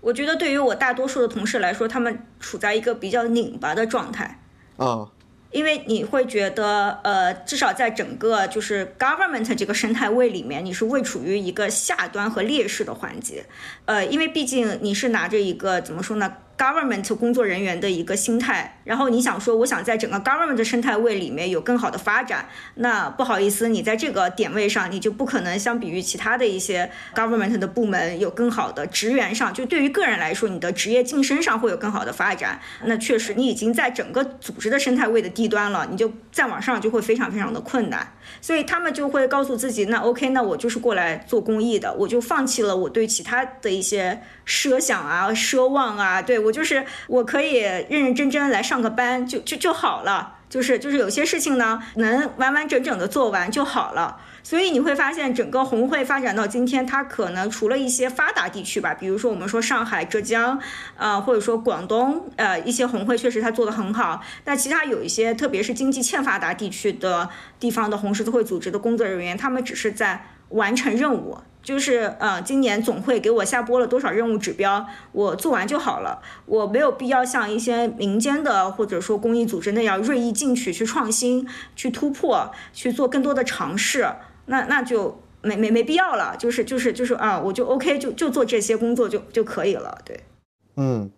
[0.00, 4.40] 我觉得对于我大多数的同事来说，他们处在一个比较拧巴的状态。
[4.76, 5.08] 啊。
[5.52, 13.44] 因为你会觉得，呃，至少在整个就是 government 这个生态位里面，你是位处于一个下端和劣势的环节，
[13.84, 32.60] 呃，因为毕竟你是拿着一个怎么说呢？government 工作人员的一个心态，然后你想说，我想在整个 government 的生态位里面有更好的发展，那不好意思，你在这个点位上，你就不可能相比于其他的一些 government 的部门有更好的职员上，就对于个人来说，你的职业晋升上会有更好的发展。
[32.84, 38.12] 那确实，你已经在整个组织的生态位的低端了，你就再往上就会非常非常的困难。
[38.40, 46.52] 所以他们就会告诉自己，那 OK，那我就是过来做公益的，我就放弃了我对其他的一些奢想啊、奢望啊，对我。
[46.52, 54.18] 就是我可以认认真真来上个班就就就好了，就是就是有些事情呢能完完整整的做完就好了。
[54.42, 60.60] 所以你会发现，整个红会发展到今天，它可能除了一些发达地区吧，比如说我们说上海、浙江，
[60.98, 64.20] 呃，或者说广东，呃，一些红会确实它做的很好。
[64.44, 71.38] 但其他有一些，特别是经济欠发达地区的地方的红十字会组织的工作人员，他们只是在完成任务。
[71.62, 76.20] 就是呃，今年总会给我下拨了多少任务指标，我做完就好了。
[76.44, 84.08] 我没有必要像一些民间的或者说公益组织那样锐意进取、去创新、去突破、去做更多的尝试，
[84.46, 86.34] 那那就没没没必要了。
[86.36, 89.96] 就是就是就是啊，我就 OK，就就做这些工作就就可以了。
[90.04, 90.20] 对，
[90.76, 91.08] 嗯，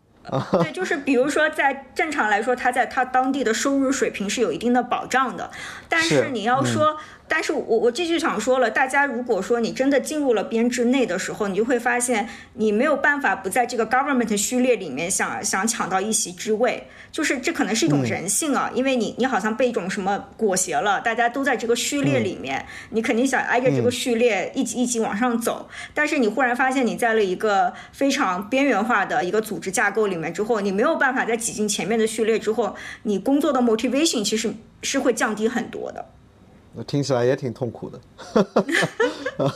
[0.62, 5.50] 对，就是比如说在正常来说，他在他当地的收入水平是有一定的保障的，
[5.88, 6.98] 但是你要说。
[7.26, 36.04] 但是我我继续想说了，大家如果说你真的进入了编制内的时候，你就会发现你没有办法不在这个 government 序列里面想想抢到一席之位，就是这可能是一种人性啊，因为你你好像被一种什么裹挟了，大家都在这个序列里面，你肯定想挨着这个序列一级一级往上走，但是你忽然发现你在了一个非常边缘化的一个组织架构里面之后，你没有办法再挤进前面的序列之后，你工作的 motivation 其实是会降低很多的。
[36.86, 38.00] 听起来也挺痛苦的，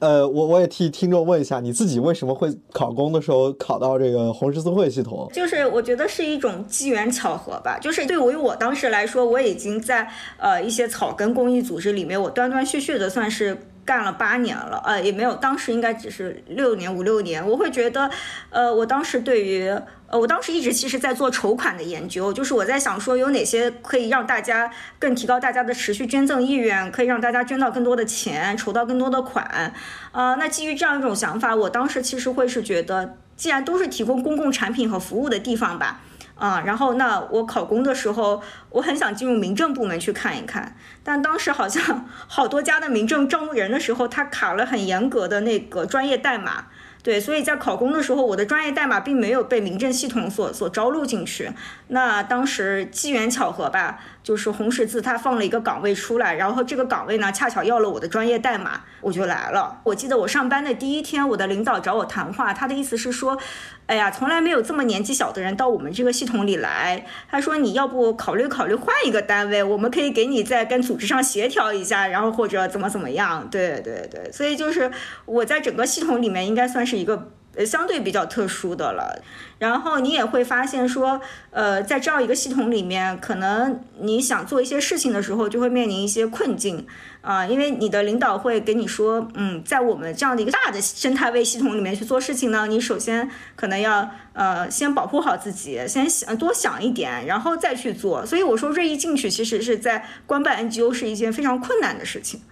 [0.00, 5.30] 呃，我我也替听众问一下，你自己为什么会考公的时候考到这个红十字会系统？
[5.32, 7.78] 就是我觉得是一种机缘巧合吧。
[7.80, 13.56] 就是对于我当时来说，我已经在呃一些草根公益组织里面，我断断续续的算是。
[13.88, 17.48] 干了八年了，呃，也没有，当时应该只是六年五六年。
[17.48, 18.10] 我会觉得，
[18.50, 19.66] 呃，我当时对于，
[20.08, 29.72] 呃，我当时一直其实在做筹款的研究，就是我在想说有哪些可以让大家更提高大家的持续捐赠意愿，可以让大家捐到更多的钱，筹到更多的款。
[30.12, 36.02] 呃，那基于这样一种想法，我当时其实会是觉得，既然都是提供公共产品和服务的地方吧。
[36.38, 46.66] 啊，然后那我考公的时候，我很想进入民政部门去看一看，但当时好像 好多家的民政招募人的时候，他卡了很严格的那个专业代码。
[47.00, 51.50] 对，所以在考公的时候，我的专业代码并没有被民政系统所所招录进去。
[51.86, 59.80] 那当时机缘巧合吧，就是红十字它放了一个岗位出来，然后这个岗位呢恰巧要了我的专业代码，我就来了。
[59.84, 63.38] 我记得我上班的第一天，我的领导找我谈话，他的意思是说，
[63.86, 67.06] 哎呀，从来没有这么年纪小的人到我们这个系统里来。
[67.30, 73.48] 他说你要不考虑考虑换一个单位，我们可以给你再跟组织上协调一下，然后或者怎么怎么样。
[73.50, 74.90] 对对对，所以就是
[75.24, 79.20] 我在整个系统里面应该算是一个呃相对比较特殊的了，
[79.58, 86.86] 然后你也会发现说，呃，在这样一个系统里面，可能你想做一些事情的时候，就会面临一些困境
[87.20, 98.24] 啊，因为你的领导会给你说，嗯，在我们这样的一个大的生态位系统里面去做事情呢，你首先可能要呃先保护好自己，先想多想一点，然后再去做。
[98.24, 102.42] 所以我说锐意进取，其实是在官办 NGO 是一件非常困难的事情。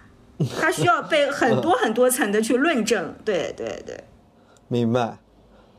[0.59, 4.03] 它需要被很多很多层的去论证，对对对，
[4.67, 5.17] 明白，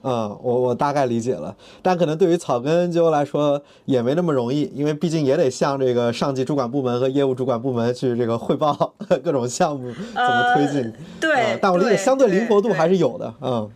[0.03, 13.69] 嗯，我我大概理解了，但可能对于草根 NGO 来说也没那么容易，因为毕竟也得向这个上级主管部门和业务主管部门去这个汇报 各种项目怎么推进，对，但我理解相对灵活度还是有的，嗯。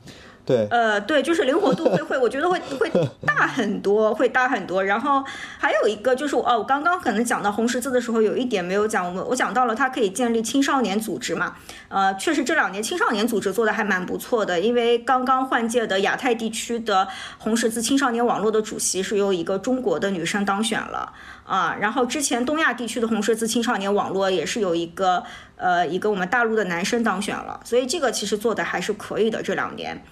[0.45, 2.91] 对，呃，对，就是灵活度会会，我觉得会会
[3.25, 4.83] 大很多，会大很多。
[4.83, 5.23] 然后
[5.57, 11.55] 还有一个就是我，哦，我刚刚可能讲到红十字的时候，有一点没有讲，我们我讲到了它可以建立青少年组织嘛，
[11.89, 17.07] 呃，确实这两年青少年组织做的还蛮不错的，因为刚刚换届的亚太地区的
[17.39, 21.13] 红十字青少年网络的主席是由一个中国的女生当选了。
[21.45, 21.77] 啊。
[21.79, 25.23] 然后之前东亚地区的红十字青少年网络也是有一个
[25.55, 30.03] 呃一个我们大陆的男生当选了，所以这个其实做的还是可以的这两年。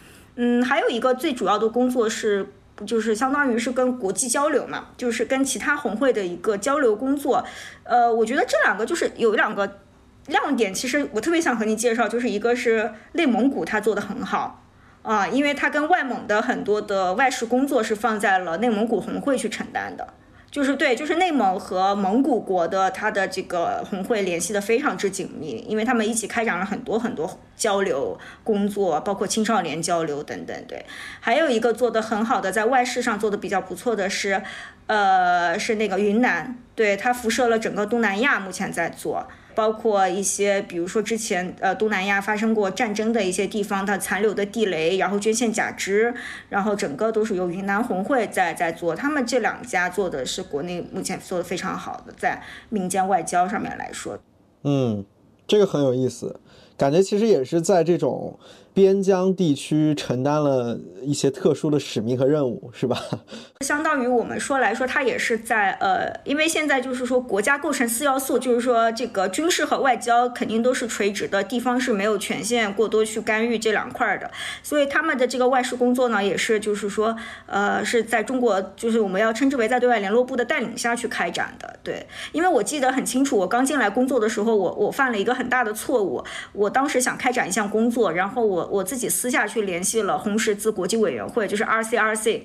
[0.43, 2.47] 嗯，还有一个最主要的工作是。
[2.87, 7.45] 就是相当于是跟国际交流嘛，就是跟其他红会的一个交流工作。
[7.85, 9.81] 呃，我觉得这两个就是有两个
[10.29, 14.65] 亮点，其实我特别想和你介绍，就是一个是内蒙古，它做的很好
[15.03, 20.15] 啊，因为他跟外蒙的很多的外事工作是放在了内蒙古红会去承担的。
[20.51, 30.65] 就是对，就是内蒙和蒙古国的它的这个红会联系的非常之紧密，因为他们一起开展了很多很多交流工作，包括青少年交流等等。
[30.67, 30.85] 对，
[31.21, 34.43] 还有一个做的很好的，在外事上做的比较不错的是，
[34.89, 39.29] 呃，是那个云南，对，它辐射了整个东南亚，目前在做。
[39.61, 46.15] 包括一些，比如说之前呃东南亚发生过战争的一些地方，它残留的地雷，然后捐献假肢，
[46.49, 48.97] 然后整个都是由云南红会在在做。
[48.97, 54.19] 他们这两家做的是国内目前做的非常好的，在民间外交上面来说，
[54.65, 55.05] 嗯，
[55.47, 56.41] 这个很有意思，
[56.79, 58.39] 感觉其实也是在这种。
[58.81, 62.99] 边疆地区承担了一些特殊的使命和任务，是吧？
[63.61, 74.31] 相当于我们说来说，它也是在呃，因为现在就是说国家构成四要素，就是说这个军事和外交肯定都是垂直的，地方是没有权限过多去干预这两块的，
[74.63, 77.15] 所以他们的这个外事工作呢，也是就是说
[77.45, 81.79] 呃是在中国，就是我们要称之为在对外联络部的带领下去开展的。
[81.85, 86.25] 对，因为我记得很清楚，我刚进来工作的时候，我我犯了一个很大的错误，
[86.55, 88.70] 我当时想开展一项工作，然后我。
[88.71, 92.43] 我自己私下去联系了红十字国际委员会，就是 RCRC。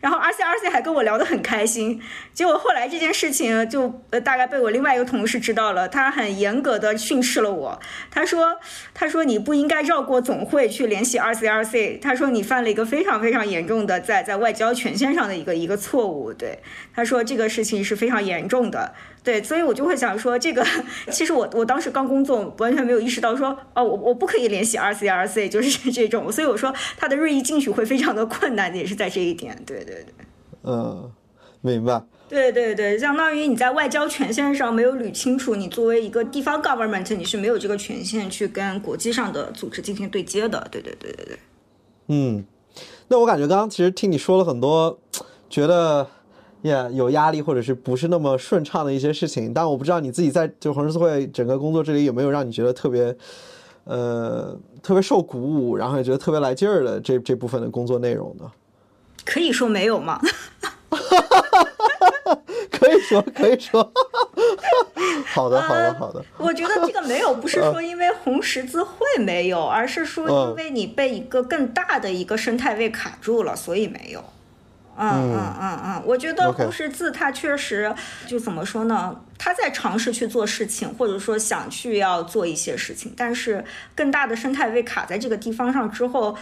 [0.00, 1.98] 然后 R C R C 还跟我聊得很开心，
[2.34, 8.58] 结果后来这件事情就呃大概被我另外一个同事知道了，他很严格的训斥了我，他说
[8.92, 16.58] 他说你不应该绕过总会去联系 R C R C，他说你犯了一个非常非常严重的在在外交权限上的一个一个错误，对，
[16.94, 18.92] 他说这个事情是非常严重的，
[19.24, 20.64] 对，所以我就会想说这个
[21.10, 29.94] 其实我我当时刚工作完全没有意识到说哦我我不可以联系 R C R C 就是这种，所以我说他的锐意进取会非常的困难，也是在这一点，对对。
[29.94, 30.14] 对对，
[30.64, 31.10] 嗯，
[31.62, 32.02] 明白。
[32.28, 40.66] 对对对，相当于你在外交权限上没有捋清楚，你作为一个地方 government，你是没有这个权限去跟国际上的组织进行对接的。
[40.70, 41.38] 对对对对对。
[42.08, 42.44] 嗯，
[43.08, 44.98] 那我感觉刚刚其实听你说了很多，
[45.48, 46.08] 觉得
[46.64, 53.14] 也有压力或者是不是那么顺畅的一些事情，但我不知道你自己在就红十字会整个工作这里有没有让你觉得特别，
[53.84, 58.50] 呃，特别受鼓舞，然后也觉得特别来劲儿的这这部分的工作内容呢？
[59.26, 60.18] 可以说没有吗？
[62.70, 63.92] 可以说，可以说。
[65.34, 66.24] 好的，好的，好的。
[66.38, 74.24] 我觉得这个没有，不是说因为红十字会没有，而是说因为你被一个更大的一个生态位卡住了，所以没有。
[74.96, 77.94] 嗯嗯嗯嗯，我觉得红十字它确实
[78.26, 79.14] 就怎么说呢？
[79.38, 83.64] 他在尝试去做事情，或者说想去要做一些事情，但是
[83.94, 86.36] 更大的生态位卡在这个地方上之后。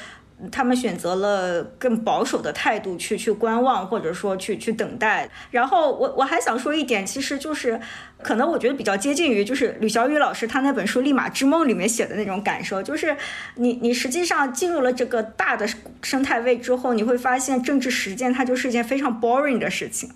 [0.51, 5.29] 他们选择了更保守的态度去去观望，或者说去去等待。
[5.51, 7.81] 然后我我还想说一点，其实就是
[8.23, 13.17] 可能我觉得比较接近于就是吕小雨老师他那本书《立马之梦》里面写的那种感受，就是
[13.57, 15.69] 你你实际上进入了这个大的
[16.03, 20.11] 生态位之后，你会发现政治实践它就是一件非常 boring 的事情。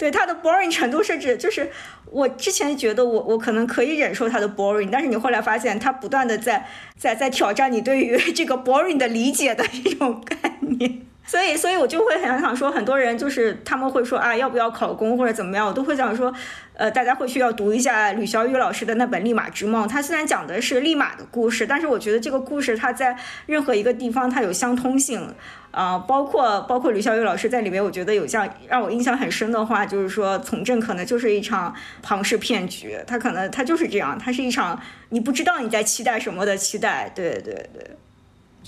[0.00, 1.70] 对它的 boring 程度，甚至就是
[2.06, 11.02] 我之前觉得我我可能可以忍受它的 boring，但是你后来发现它不断的在在在挑战你对于这个 boring 的理解的一种概念。
[11.30, 16.34] 所以，所以我就会很想说，很多人就是他们会说啊，要不要考公或者怎么样，我都会想说，
[16.74, 19.84] 呃，大家会需要读一下吕小雨老师的那本《立马之梦》。
[19.88, 23.16] 他虽然讲的是立马的故事，但是我觉得这个故事它在
[23.46, 25.32] 任何一个地方它有相通性
[25.70, 31.72] 啊，包括包括吕小雨老师在里面，我觉得有像让我印象很深的话，就是说从政可能就是一场
[32.02, 37.96] 庞氏骗局，他可能他就是这样，他是一场你不知道你在期待什么的期待，对对对。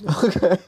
[0.07, 0.59] OK。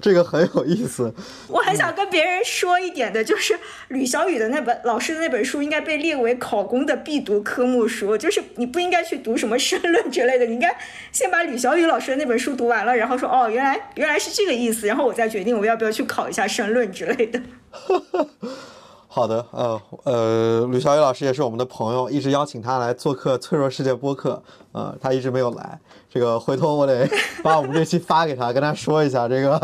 [0.00, 1.12] 这个很有意思。
[1.48, 8.16] 我很想跟别人说一点的，就是吕小雨的那本老师的那本书应该被列为考公的必读科目书。
[8.16, 10.76] 就是你不应该去读什么申论之类的，你应该
[11.10, 17.40] 先把吕小雨老师的那本书读完了，然后说哦，原来原来是这个意思，然后我再决定我要不要去考一下申论之类的。
[19.10, 24.40] 好的，呃呃，吕小雨老师也是我们的朋友，一直邀请他来做客《脆弱世界》播客，
[24.72, 25.80] 呃，他一直没有来。
[26.10, 27.08] 这个回头我得
[27.42, 29.60] 把我们这期发给他，跟他说一下，这个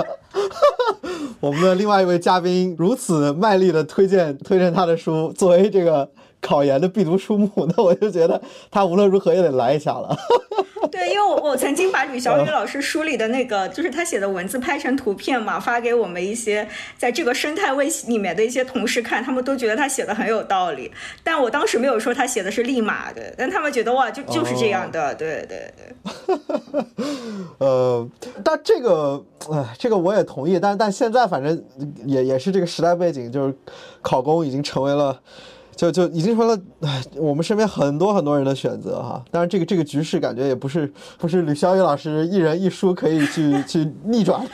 [1.40, 6.08] 我们的另外一位嘉宾如此卖力的推荐推荐他的书，作为这个
[6.44, 8.40] 考研的必读书目，那我就觉得
[8.70, 10.14] 他无论如何也得来一下了。
[10.92, 16.68] 对，因为我我曾经把吕小雨老师书里的那个，就是他写的文字拍成图片嘛，发给我们一些
[16.98, 20.92] 在这个生态位里面的一些同事看，他们都觉得他写的很有道理。
[21.24, 26.36] 但我当时没有说他写的是立马的，但他们觉得哇，就就是这样的，对对对。
[27.58, 28.06] 呃，
[28.44, 31.64] 但这个，哎，这个我也同意，但但现在反正
[32.04, 33.54] 也也是这个时代背景，就是
[34.02, 35.18] 考公已经成为了。
[35.76, 36.58] 就就已经成了
[37.16, 39.22] 我们身边很多很多人的选择哈。
[39.30, 44.50] 当然，这个这个局势感觉也不是不是吕小雨老师一人一书可以去去逆转的。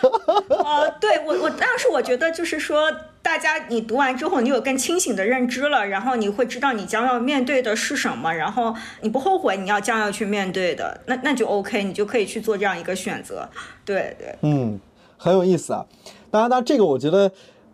[0.64, 2.90] 呃，对我我当时我觉得就是说，
[3.22, 13.48] 大家你读完之后，你有更清醒的认知了，然后你会知道你将要面对的是什么，然后你不后悔你要将要去面对的，那那就 OK，你就可以去做这样一个选择。
[13.84, 14.80] 对对，嗯，
[15.16, 15.84] 很有意思啊。
[16.30, 17.30] 当然，当然这个我觉得。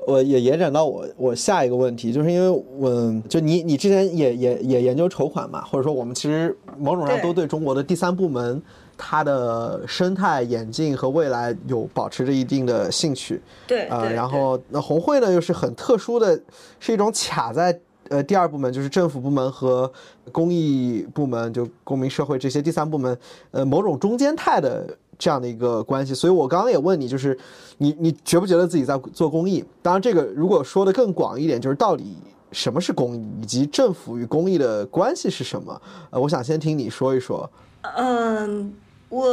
[0.06, 8.62] 我也延展到我我下一个问题，就是因为我就你你之前也也也研究筹款嘛，或者说我们其实某种上都对中国的第三部门
[8.96, 13.42] 它的生态演进和未来有保持着一定的兴趣。
[13.66, 16.40] 对，呃，然后那红会呢又是很特殊的，
[16.78, 17.76] 是一种卡在
[18.08, 19.90] 呃第二部门，就是政府部门和
[20.30, 23.18] 公益部门，就公民社会这些第三部门，
[23.50, 24.86] 呃，某种中间态的。
[25.18, 27.38] 这样的一个关系，所以我刚刚也问你，就是
[27.78, 29.64] 你你觉不觉得自己在做公益？
[29.82, 32.16] 当然，这个如果说的更广一点，就是到底
[32.52, 35.80] 什么是公益，以及政府与公益的关系是什么？
[36.10, 37.50] 呃，我想先听你说一说。
[37.96, 38.74] 嗯，
[39.08, 39.26] 我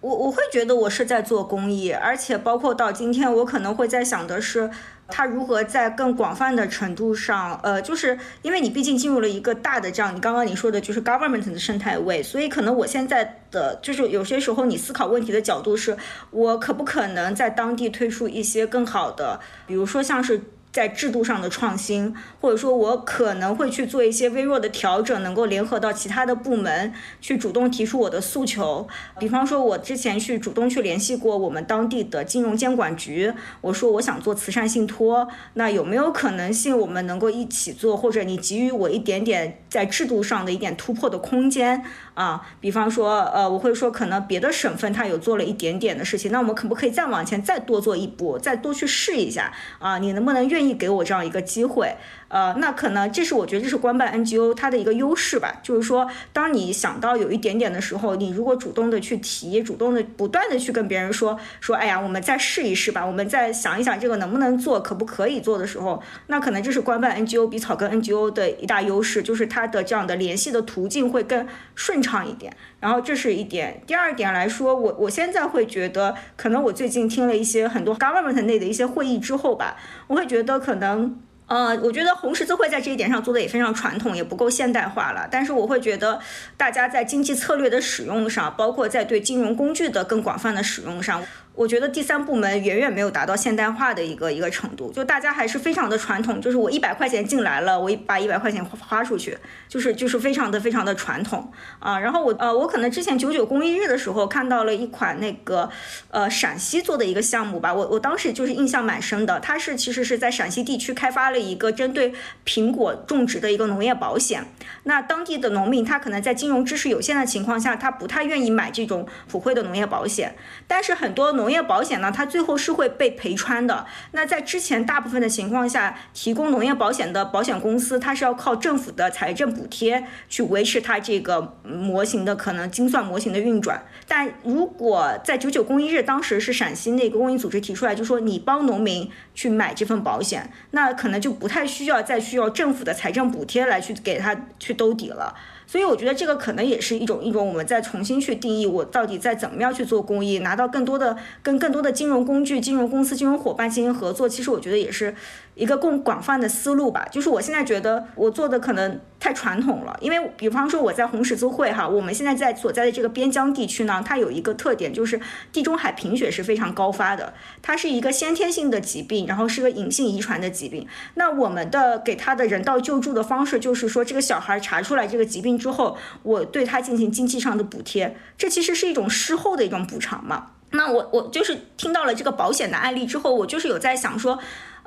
[0.00, 4.70] 我我会觉得我是在做公益，而且包括到今天，我可能会在想的是。
[5.08, 15.96] 它如何在更广泛的程度上，呃，就是因为你毕竟进入了一个大的这样，你刚刚你说的就是 government 的生态位，所以可能我现在的就是有些时候你思考问题的角度是，
[16.30, 20.40] 我可不可能在当地推出一些更好的，比如说像是。
[20.78, 28.86] 在制度上的创新，或者说我可能会去做一些微弱的调整，能够联合到其他的部门去主动提出我的诉求。
[29.18, 41.82] 比方说，我之前去主动去联系过我们当地的金融监管局，我说我想做慈善信托，那有没有可能性我们能够一起做，或者你给予我一点点在制度上的一点突破的空间？
[42.18, 49.52] 啊，比方说，呃，我会说，可能别的省份他有做了一点点的事情，那我们可不可以再往前再多做一步，再多去试一下？
[49.78, 51.94] 啊，你能不能愿意给我这样一个机会？
[52.28, 72.54] 呃，那可能这是我觉得这是官办 NGO 它的一个优势吧，就是说，当你想到有一点点的时候，你如果主动的去提，主动的不断的去跟别人说说，哎呀，我们再试一试吧，我们再想一想这个能不能做，可不可以做的时候，那可能这是官办 NGO 比草根 NGO 的一大优势，就是它的这样的联系的途径会更顺畅一点。
[72.80, 79.76] 然后这是一点，第二点来说，我我现在会觉得，可能我最近听了一些很多 government 内的一些会议之后吧，
[80.08, 81.18] 我会觉得可能。
[81.48, 85.26] 呃，我觉得红十字会在这一点上做的也非常传统，也不够现代化了。
[85.30, 86.20] 但是我会觉得，
[86.56, 91.22] 大家在经济策略的使用上，包括在对金融工具的更广泛的使用上。
[91.58, 99.36] 我觉得第三部门远远没有达到现代化的一个一个程度，就大家还是非常的传统，就是我一百块钱进来了，我把一百块钱花出去，
[99.68, 101.98] 就是就是非常的非常的传统啊。
[101.98, 105.68] 然后我呃，我可能之前九九公益日的时候看到了一款那个
[106.12, 112.14] 呃陕西做的一个项目吧，我我当时就是印象蛮深的，它是其实是在陕西地区开发了一个针对
[112.46, 114.44] 苹果种植的一个农业保险。
[114.84, 120.36] 那当地的农民他可能在金融知识有限的情况下，他不太愿意买这种普惠的农业保险，
[120.68, 123.86] 但是很多农农业保险呢，它最后是会被赔穿的。
[124.12, 133.82] 那在之前大部分的情况下，提供农业保险的保险公司，它是要靠政府的财政补贴去维持它这个模型的可能精算模型的运转。
[134.06, 145.34] 但如果在九九公益日，当时是陕西那个公益组织提出来，就说你帮农民去买这份保险，那可能就不太需要再需要政府的财政补贴来去给他去兜底了。
[145.68, 154.26] 所以我觉得这个可能也是一种一种我们再重新去定义我到底在怎么样去做公益，拿到更多的跟更多的金融工具、金融公司、金融伙伴进行合作。
[154.26, 155.14] 其实我觉得也是。
[155.58, 165.20] 一个更广泛的思路吧，就是我现在觉得我做的可能太传统了，因为比方说我在红十字会哈，我们现在在所在的这个边疆地区呢，它有一个特点，就是
[165.52, 170.86] 地中海贫血是非常高发的，它是一个先天性的疾病，然后是个隐性遗传的疾病。
[171.14, 180.52] 那我们的给他的人道救助的方式，就是说这个小孩查出来这个疾病之后，我对他进行经济上的补贴，这其实是一种事后的一种补偿嘛。
[180.70, 184.38] 那我我就是听到了这个保险的案例之后，我就是有在想说。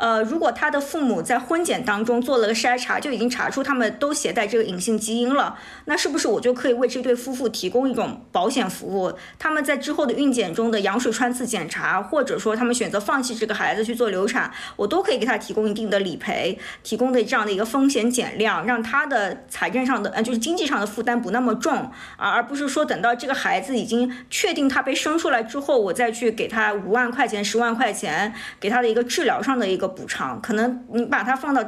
[0.01, 9.13] 呃，如果他的父母在婚检当中做了个筛查，就已经查出他们都携带这个隐性基因了，那是不是我就可以为这对夫妇提供一种保险服务？
[9.37, 31.63] 他们在之后的孕检中的羊水穿刺检查，或者说他们选择放弃这个孩子去做流产，我都可以给他提供一定的理赔，提供的这样的一个风险减量，让他的财政上的呃就是经济上的负担不那么重，而而不是说等到这个孩子已经确定他被生出来之后，我再去给他五万块钱、十万块钱，给他的一个治疗上的一个补偿，可能你把它放到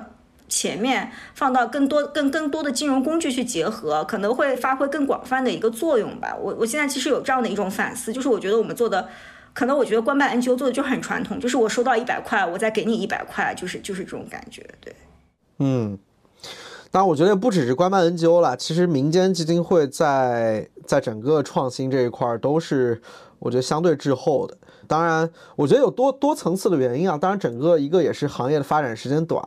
[0.48, 6.36] 前面，放到更多、更更多的金融工具去结合，可能会发挥更广泛的一个作用吧。
[6.40, 9.08] 我我现在其实有这样的一种反思，就是我觉得我们做的，
[9.54, 14.96] 可能我觉得官办 NGO 做的就很传统，就是我收到一百块，我再给你一百块，就是就是这种感觉，对。
[15.60, 15.98] 嗯。
[16.92, 23.02] 当然，我觉得不只是官办 NGO 了，其实民间基金会在在整个创新这一块都是
[23.40, 24.56] 我觉得相对滞后的。
[24.88, 27.18] 当然，我觉得有多多层次的原因啊。
[27.18, 29.42] 当然，整个一个也是行业的发展时间短。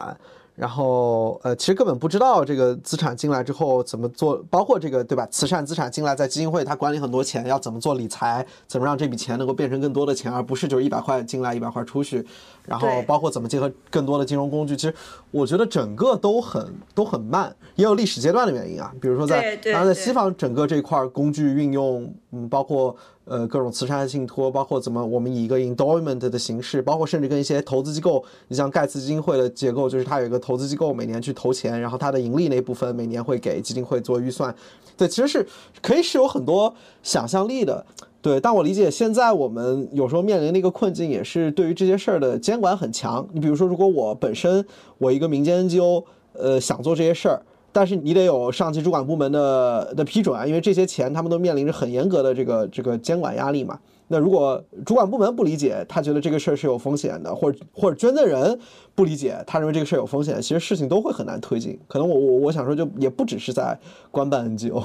[0.55, 5.29] 然后，呃，其实根本不知道这个资产进来之后怎么做，包括这个，对吧？
[5.31, 12.27] 慈善资产进来，在基金会它管理很多钱，要怎么做理财，怎么让这笔钱能够变成更多的钱，而不是就是一百块进来一百块出去。
[12.65, 14.95] 然后，包括怎么结合更多的金融工具，其实
[15.31, 18.91] 我觉得整个都很都很慢，也有历史阶段的原因啊。
[18.99, 22.97] 比如说在，当然在西方整个这块工具运用，嗯，包括。
[23.27, 34.55] 呃，各种慈善信托，包括怎么我们以一个 endowment 的形式，包括甚至跟一些投资机构，你像盖茨基金会的结构，就是它有一个投资机构每年去投钱，然后它的盈利那部分每年会给基金会做预算。
[34.97, 35.47] 对，其实是
[35.83, 36.73] 可以是有很多
[37.03, 37.85] 想象力的。
[38.23, 43.29] 对，但我理解现在我们有时候面临的一个困境，也是对于这些事儿的监管很强。
[43.33, 44.65] 你比如说，如果我本身
[44.99, 47.43] 我一个民间 NGO，呃，想做这些事儿。
[47.77, 53.79] 但是你得有上级主管部门的的批准啊，因为这些钱他们都面临着很严格的这个这个监管压力嘛。
[54.09, 58.59] 那如果主管部门不理解，他觉得这个事儿是有风险的，或者或者捐赠人
[58.95, 61.79] 不理解，他认为这个事儿有风险，其实事情都会很难推进。
[61.89, 63.79] 可能我我我想说，就也不只是在
[64.11, 64.83] 官办 NGO，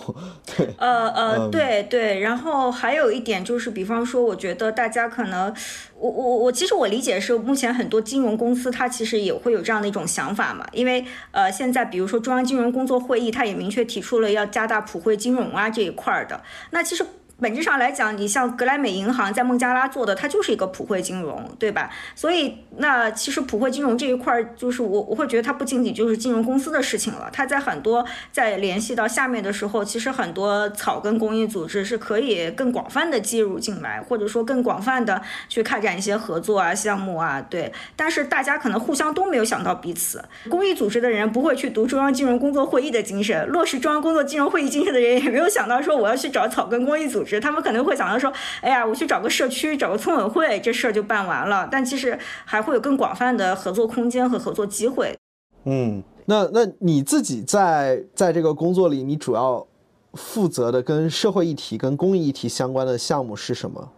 [0.57, 2.19] 对，呃呃，对对。
[2.19, 5.53] 然后还有一点就是，比方说，我觉得大家可能，
[5.99, 16.41] 我我我其实我理解是，目前很多金融公司它其实也会有这样的一种想法嘛，因为呃，现在比如说中央金融工作会议，它也明确提出了要加大普惠金融啊这一块儿的。
[16.71, 17.05] 那其实。
[17.41, 21.89] 本质上来讲，你像格莱美银行在孟加拉做的，它就是一个普惠金融，对吧？
[22.15, 35.19] 所以那其实普惠金融这一块儿，就是我我会觉得它不仅仅就是金融公司的事情了，它在很多在联系到下面的时候，其实很多草根公益组织是可以更广泛的介入进来，或者说更广泛的
[35.49, 37.73] 去开展一些合作啊、项目啊，对。
[37.95, 47.30] 但是大家可能互相都没有想到彼此，公益组织的人不会去读中央金融工作会议的精神，落实中央工作金融会议精神的人也没有想到说我要去找草根公益组织。
[47.39, 51.67] 他们可能会想到说，哎呀，我去找个社区，找个村委会，这事儿就办完了。
[51.71, 55.17] 但其实还会有更广泛的合作空间和合作机会。
[55.65, 59.65] 嗯，那那你自己在在这个工作里，你主要
[60.13, 63.91] 负责的跟社会议题、跟公益议题相关的项目是什么？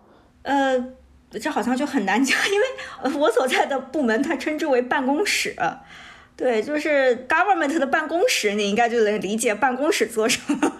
[0.44, 0.86] 呃，
[1.32, 5.56] 这好像就很难讲，因为我所在的部门它称之为办公室，
[6.36, 10.74] 对，就是 government 的办公室，你应该就能理解办公室做什么。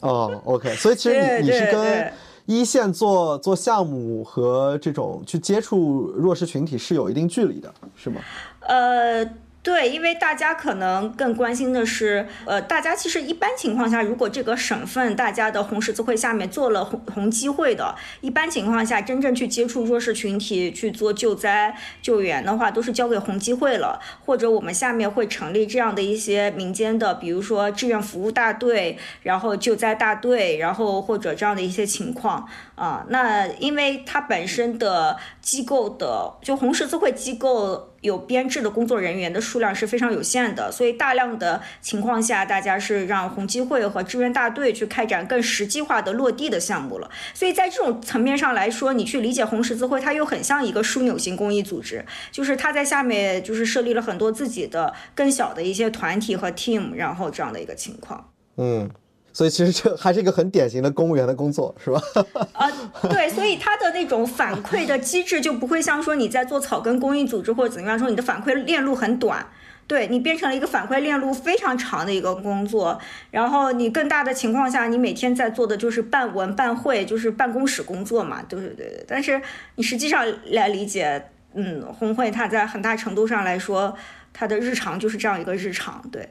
[0.00, 2.12] 哦，OK，所以其实你 你是跟
[2.46, 8.20] 一线做做项目和这种去接触弱势群体是有一定距离的，是吗？
[8.60, 9.28] 呃。
[9.62, 32.48] 对，因为大家可能更关心的是，呃，大家其实一般情况下，如果这个省份大家的红十字会下面做了红红基会的，一般情况下，真正去接触弱势群体去做救灾救援的话，都是交给红基会了，或者我们下面会成立这样的一些民间的，比如说志愿服务大队，然后救灾大队，然后或者这样的一些情况。
[32.80, 37.88] 啊，那因为它本身的机构的，就红十字会机构。
[38.00, 47.10] 有编制的工作人员的数量是非常有限的，所以大量的情况下，大家是让红基会和志愿大队去开展更实际化的落地的项目了。
[47.34, 52.02] 所以在这种层面上来说，你去理解红十字会，它又很像一个枢纽型公益组织，
[52.32, 58.32] 就是它在下面就是设立了很多自己的更小的一些团体和 team，然后这样的一个情况。
[58.56, 58.88] 嗯。
[59.32, 62.00] 所以其实这还是一个很典型的公务员的工作，是吧？
[62.52, 62.70] 啊，
[63.08, 69.46] 对，所以他的那种反馈的机制就不会像说你在做草根公益组织或者怎么样说你的反馈链路很短，
[69.86, 72.98] 对你变成了一个反馈链路非常长的一个工作，
[73.30, 79.04] 然后你更大的情况下，你每天在做的就是办文办会，就是办公室工作嘛，对对对对。
[79.06, 79.40] 但是
[79.76, 83.96] 你实际上来理解，嗯，红会它在很大程度上来说，
[84.32, 86.28] 它的日常就是这样一个日常，对。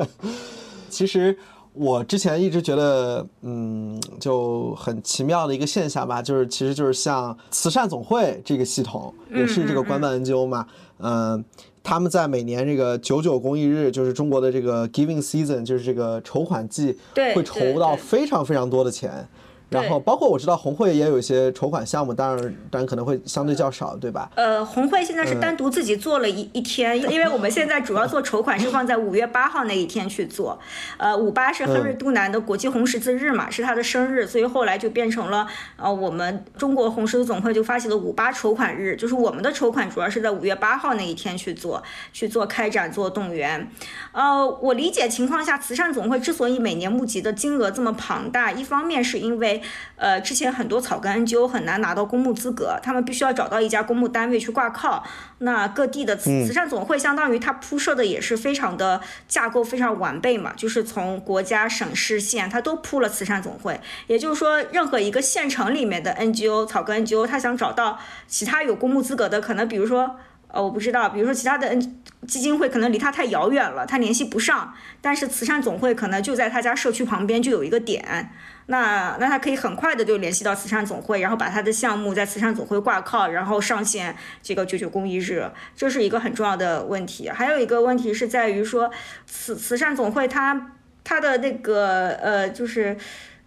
[0.90, 1.38] 其实。
[1.74, 10.66] 我之前一直觉得，嗯，就很奇妙的一个现象吧，就是其实就是像慈善总会这个系统，也是这个官办 NGO 嘛，
[10.98, 11.42] 嗯，
[11.82, 16.98] 他们在每年这个九九公益日，就是中国的这个 Giving Season，就是这个筹款季，
[17.34, 19.26] 会筹到非常非常多的钱。
[19.72, 24.30] 然后包括我知道红会也有一些筹款项目，当然当然可能会相对较少，对吧？
[24.34, 30.58] 呃，红会现在是单独自己做了一一天，因为我们现在主要做筹款是放在五月八号那一天去做。
[30.98, 35.46] 呃，五八是亨瑞杜南的国际红十字日嘛，是他的生日，所以后来就变成了
[35.76, 43.70] 呃我们中国红十字总会就发起了五八筹款日，就是我们的筹款主要是在五月八号那一天去做，去做开展做动员。
[44.12, 49.61] 呃，我理解情况下，慈善总会之所以每年募集的金额这么庞大，一方面是因为
[49.96, 55.04] 呃，之前很多草根 NGO 很难拿到公募资格，他们必须要找到一家公募单位去挂靠。
[55.38, 63.80] 那各地的慈慈善总会相当于它铺设的也是非常的架构非常完备嘛，就是从国家、省市县它都铺了慈善总会。
[64.06, 70.16] 也就是说，任何一个县城里面的 NGO 草根 NGO，他想找到其他有公募资格的，可能比如说。
[70.52, 71.80] 呃，我不知道，比如说其他的 N
[72.28, 78.30] 基金会可能离他太遥远了，他联系不上，但是慈善总会可能就在他家社区旁边就有一个点，
[78.66, 87.30] 那那他可以很快的就联系到慈善总会，然后把他的项目在慈善总会挂靠，然后上线这个九九公益日，这是一个很重要的问题。
[87.30, 88.90] 还有一个问题是在于说，
[89.26, 90.72] 慈慈善总会它
[91.02, 92.96] 它的那个呃就是。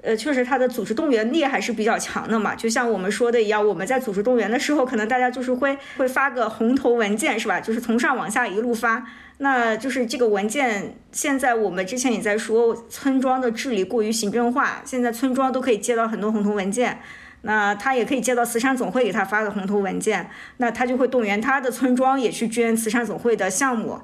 [0.05, 2.53] 呃，确实，他的组织动员力还是比较强的嘛。
[2.53, 7.59] 就像我们说的一样，我们在组织动员的时候，可能大家就是会会发个红头文件，是吧？
[7.59, 9.05] 就是从上往下一路发。
[9.39, 16.99] 那就是这个文件，现在我们之前也在说，村庄的治理过于行政化，现在村庄都可以接到很多红头文件，
[17.41, 23.99] 那他也可以接到慈善总会给他发的红头文件，那他就会动员他的村庄也去捐慈善总会的项目，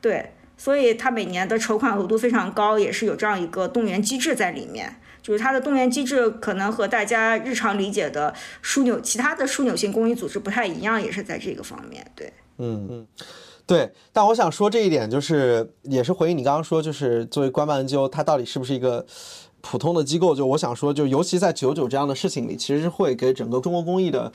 [0.00, 4.96] 对，所以他每年的筹款额度非常高，也是有这样一个动员机制在里面。
[5.22, 12.04] 就是它的动员机制可能和大家日常理解的枢纽其他的枢纽性公益组织不太一样，也是在这个方面。
[12.14, 13.06] 对，嗯嗯，
[13.66, 13.92] 对。
[14.12, 19.04] 但我想说这一点，就是也是回应你刚刚说，就是作为官办 NGO，它到底是不是一个
[19.60, 20.34] 普通的机构？
[20.34, 24.32] 就我想说，就尤其在九九这样的事情里，其实是会给整个中国公益的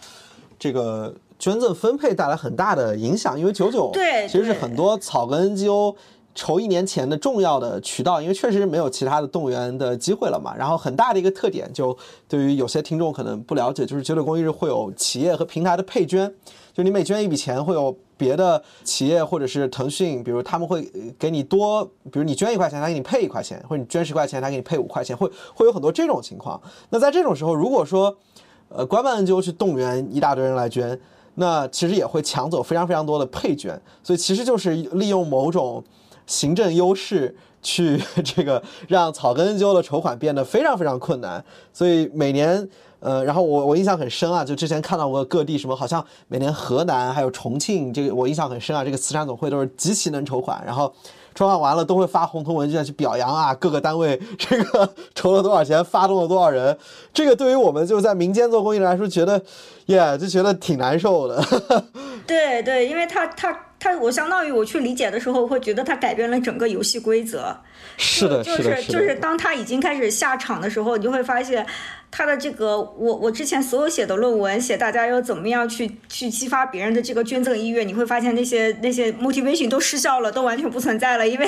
[0.60, 5.96] 这个捐赠分配带来很大的影响，因为九九对其实是很多草根 NGO。
[6.36, 10.54] 筹一年钱的重要的渠道，因为确实没有其他的动员的机会了嘛。
[10.54, 16.30] 然后很大的一个特点，就对于有些听众可能不了解，就是九九公益日会有企业和平台的配捐，
[16.74, 20.86] 就你每捐一笔钱，会有别的企业或者是腾讯，比如他们会
[21.18, 26.62] 给你多，比如你捐一块钱，他给你配一块钱，或者你捐十块钱，他给你配五块钱，会会有很多这种情况。
[26.90, 28.14] 那在这种时候，如果说
[28.68, 31.00] 呃官办 NGO 去动员一大堆人来捐，
[31.36, 35.82] 那其实也会抢走非常非常多的配捐，所以其实就是利用某种。
[36.26, 42.67] 行政优势去 这个让草根 NGO 的筹款变得非常非常困难，所以每年，
[42.99, 50.93] 呃，然后我我印象很深啊，就之前看到过各地什么，好像每年河南还有重庆，这个我印象很深啊，这个慈善总会都是极其能筹款，然后
[51.34, 56.78] 筹款完了都会发红头文件去表扬啊，各个单位这个筹了多少钱，发动了多少人，
[57.13, 59.41] 这个对于我们就在民间做公益来说，觉得，
[59.88, 61.43] 耶，就觉得挺难受的。
[62.28, 63.59] 对对，因为他他。
[63.80, 67.55] 他我相当于我去理解的时候，会觉得他改变了整个游戏规则。
[67.97, 71.65] 是的，是的，就是当他已经开始下场的时候，你就会发现。
[72.18, 81.45] 他的这个，我我之前所有写的论文，写大家要怎么样去去激发别人的这个捐赠意愿，你会发现那些那些 motivation 都失效了，都完全不存在了，因为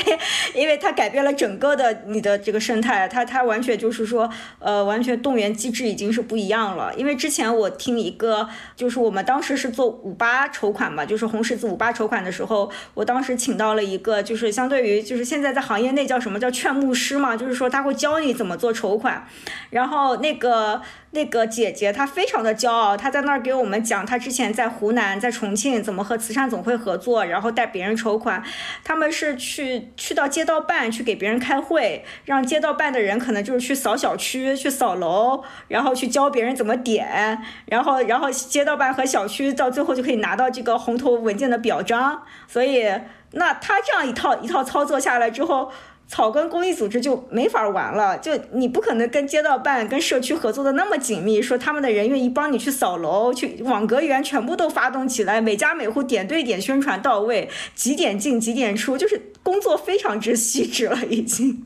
[0.54, 6.94] 因为它改变了整个的你的这个生态，它它完全就是说，呃，完全动员机制已经是不一样了。
[6.96, 19.26] 因为之前我听一个，就是我们当时是做五八筹款嘛，就是红十字五八筹款的时候，我当时请到了一个，就是相对于就是现在在行业内叫什么叫劝募师嘛，就是说他会教你怎么做筹款，
[19.70, 20.57] 然后那个。
[20.58, 20.82] 呃，
[21.12, 28.42] 那个姐姐她非常的骄傲，她在那儿给我们讲她之前在湖南、在重庆怎么和慈善总会合作，然后带别人筹款。
[28.84, 42.24] 他们是去去到街道办去给别人开会，让街道办的人可能就是去扫小区、去扫楼，然后去教别人怎么点，然后然后街道办和小区到最后就可以拿到这个红头文件的表彰。
[42.48, 42.92] 所以，
[43.32, 45.72] 那他这样一套一套操作下来之后。
[46.08, 61.66] 草根公益组织就没法玩了，就你不可能跟街道办、跟社区合作的那么紧密，说他们的人愿意帮你去扫楼、去网格员，全部都发动起来，每家每户点对点宣传到位，几点进几点出，就是工作非常之细致了已经。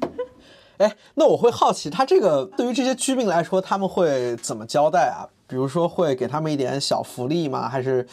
[0.78, 5.30] 哎，那我会好奇，他这个对于这些居民来说，他们会怎么交代啊？
[5.46, 7.70] 比如说会给他们一点小福利吗？
[7.70, 8.08] 还是？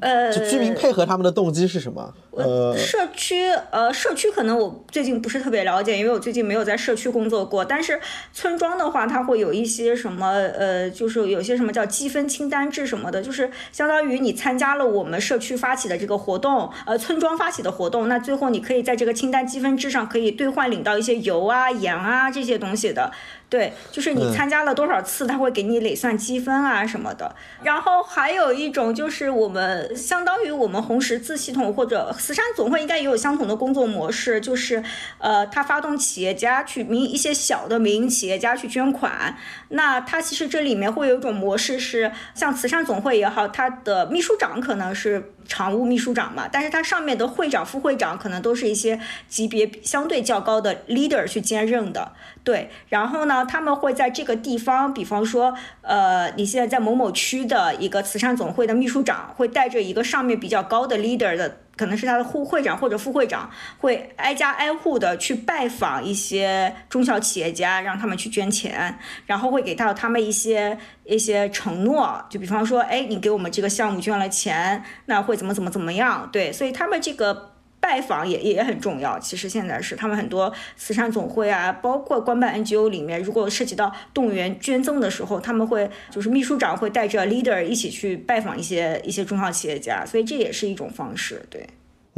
[0.00, 2.14] 呃，就居民配合他们的动机是什么？
[2.36, 7.64] 呃，社区，呃，社区可能我最近不是特别了解，因为我最近没有在社区工作过。
[7.64, 8.00] 但是
[8.32, 23.10] 村庄的话，它会有一些什么，呃，就是有些什么叫积分清单制什么的，就是相当于你参加了我们社区发起的这个活动，呃，村庄发起的活动，那最后你可以在这个清单积分制上可以兑换领到一些油啊、盐啊这些东西的。
[23.50, 27.34] 对，就是你参加了多少次，他会给你累算积分啊什么的。
[27.62, 34.82] 然后还有一种就是我们相当于我们红十字系统或者慈善总会应该也有相同的工作模式，就是
[35.18, 39.36] 呃，他发动企业家去民一些小的民营企业家去捐款。
[39.70, 45.32] 那他其实这里面会有一种模式是，像慈善总会也好，他的秘书长可能是。
[45.48, 52.12] 常务秘书长嘛，但是他上面的会长、副会长可能都是一些级别相对较高的 leader 去兼任的，
[52.44, 52.70] 对。
[52.90, 61.56] 然后呢，他们会在这个地方，比方说，呃，你现在在某某区的一个慈善总会的秘书长，会带着一个上面比较高的 leader 的。
[61.78, 63.48] 可能是他的副会长或者副会长
[63.78, 76.28] 会挨家挨户的去拜访一些中小企业家，让他们去捐钱，然后会给到他们一些一些承诺，就比方说，哎，你给我们这个项目捐了钱，那会怎么怎么怎么样？
[76.32, 79.18] 对，所以他们这个拜访也也很重要。
[79.18, 91.66] 其实现在是他们很多慈善总会啊，包括官办 NGO 里面，如果涉及到动员捐赠的时候，他们会就是秘书长会带着 leader 一起去拜访一些一些中小企业家，所以这也是一种方式，对。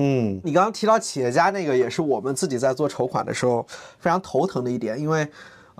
[0.02, 3.66] 嗯，你刚刚提到企业家那个，也是我们自己在做筹款的时候
[3.98, 5.28] 非常头疼的一点，因为，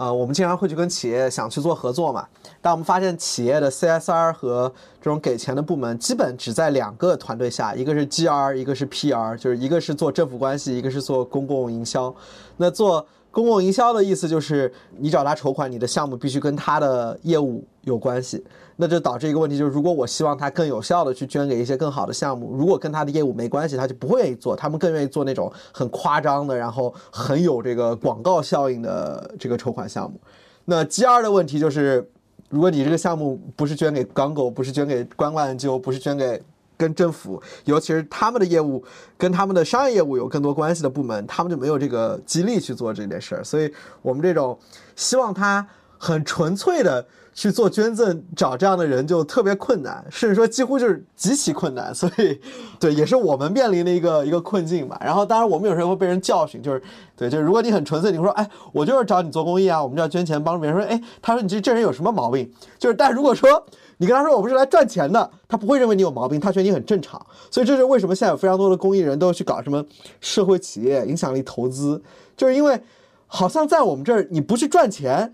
[0.01, 2.27] 呃，我们经常会去跟企业想去做合作嘛，
[2.63, 12.15] 但我们发现企业的 CSR 和这种给钱的部门基本只在两个团队下，一个是 GR，一个是 PR，就是一个是做政府关系，一个是做公共营销，
[12.57, 13.07] 那做。
[13.33, 18.45] 公共营销的意思就是，你找他筹款，你的项目必须跟他的业务有关系，
[18.81, 30.19] 那就导致一个问题，就是如果我希望他更有效的去捐给一些更好的项目，如果跟他的业务没关系，他就不会愿意做，他们更愿意做那种很夸张的，然后很有这个广告效应的这个筹款项目。
[30.65, 32.11] 那 G 二的问题就是，
[32.49, 36.43] 如果你这个项目不是捐给港狗，不是捐给官官就不是捐给。
[36.81, 38.83] 跟政府，尤其是他们的业务
[39.19, 43.45] 跟他们的商业业务有更多关系的部门，他们就没有这个激励去做这件事儿。
[43.45, 43.71] 所以，
[44.01, 44.59] 我们这种
[44.97, 45.69] 希望他
[46.03, 51.95] 很纯粹的去做捐赠，找这样的人就特别困难，甚至说几乎就是极其困难。
[51.95, 52.41] 所以，
[52.81, 54.99] 对，也是我们面临的一个一个困境吧。
[55.05, 56.83] 然后，当然我们有时候会被人教训，就是
[57.15, 60.81] 对，就是如果你很纯粹，你会说，哎，我就是找你做公益啊，我们就要捐钱帮助别人。
[60.81, 62.51] 说，哎，他说你这这人有什么毛病？
[62.79, 63.63] 就是，但如果说。
[64.03, 67.21] 你跟他说我不是来赚钱的，他不会认为你有毛病，他觉得你很正常。
[67.51, 69.85] 所以这是为什么现在有非常多的公益人都去搞什么
[70.23, 72.03] 社会企业、影响力投资，
[72.35, 72.81] 就是因为
[73.27, 75.31] 好像在我们这儿你不去赚钱，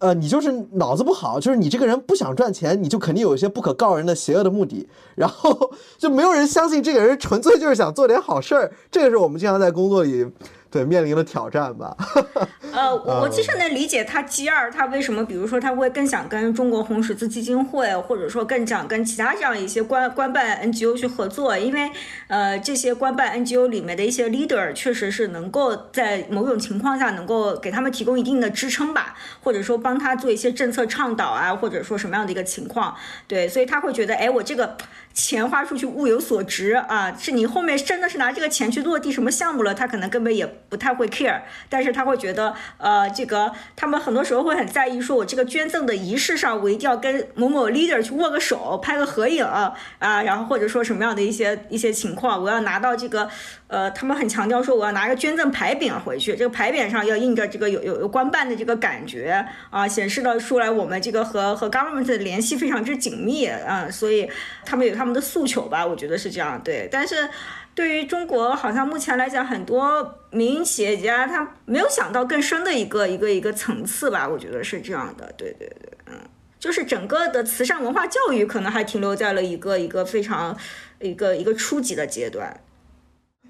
[0.00, 8.72] 呃，你就是脑子不好，就是你这个人不想赚钱，你就肯定有一些不可告人的邪恶的目的，然后 就没有人相信这个人纯粹就是想做点好事儿。
[8.90, 10.26] 这个是我们经常在工作里。
[10.70, 11.96] 对面临的挑战吧。
[12.72, 21.90] 呃，我其实能理解他 G 二他为什么，比如说他会更想跟中国红十字基金会，或者说更想跟其他这样一些官官办 NGO 去合作，因为
[22.28, 32.94] 呃这些官办 NGO 里面的一些 leader 确实是能够在某种情况下能够给他们提供一定的支撑吧，或者说帮他做一些政策倡导啊，或者说什么样的一个情况，
[33.26, 34.76] 对，所以他会觉得，哎，我这个。
[35.12, 53.28] 钱花出去物有所值啊，是你后面真的是拿这个钱去落地什么项目了，他可能根本也不太会 care，但是他会觉得，呃，这个他们很多时候会很在意，说我这个捐赠的仪式上，我一定要跟某某 leader 去握个手，拍个合影啊，然后或者说什么样的一些一些情况，我要拿到这个。
[53.66, 64.28] 呃，他们很强调说，我要拿个捐赠牌匾回去，这个牌匾上要印着这个有有有官办的这个感觉啊，显示的出来我们这个和和 government 的联系非常之紧密啊，所以
[64.66, 66.88] 他们有他们的诉求吧，我觉得是这样对。
[66.90, 67.28] 但是
[67.74, 76.14] 对于中国，好像目前来讲，很多民营企业家他没有想到更深的一个一个一个层次吧，我觉得是这样的，对对对，嗯，
[76.58, 80.54] 就是整个的慈善文化教育可能还停留在了一个一个非常
[81.00, 82.60] 一个一个初级的阶段。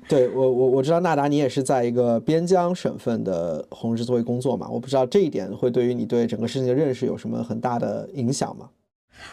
[0.08, 8.68] 对我我我知道纳达你也是在一个边疆省份的红十字会工作嘛，我不知道这一点会对于你对整个事情的认识有什么很大的影响吗？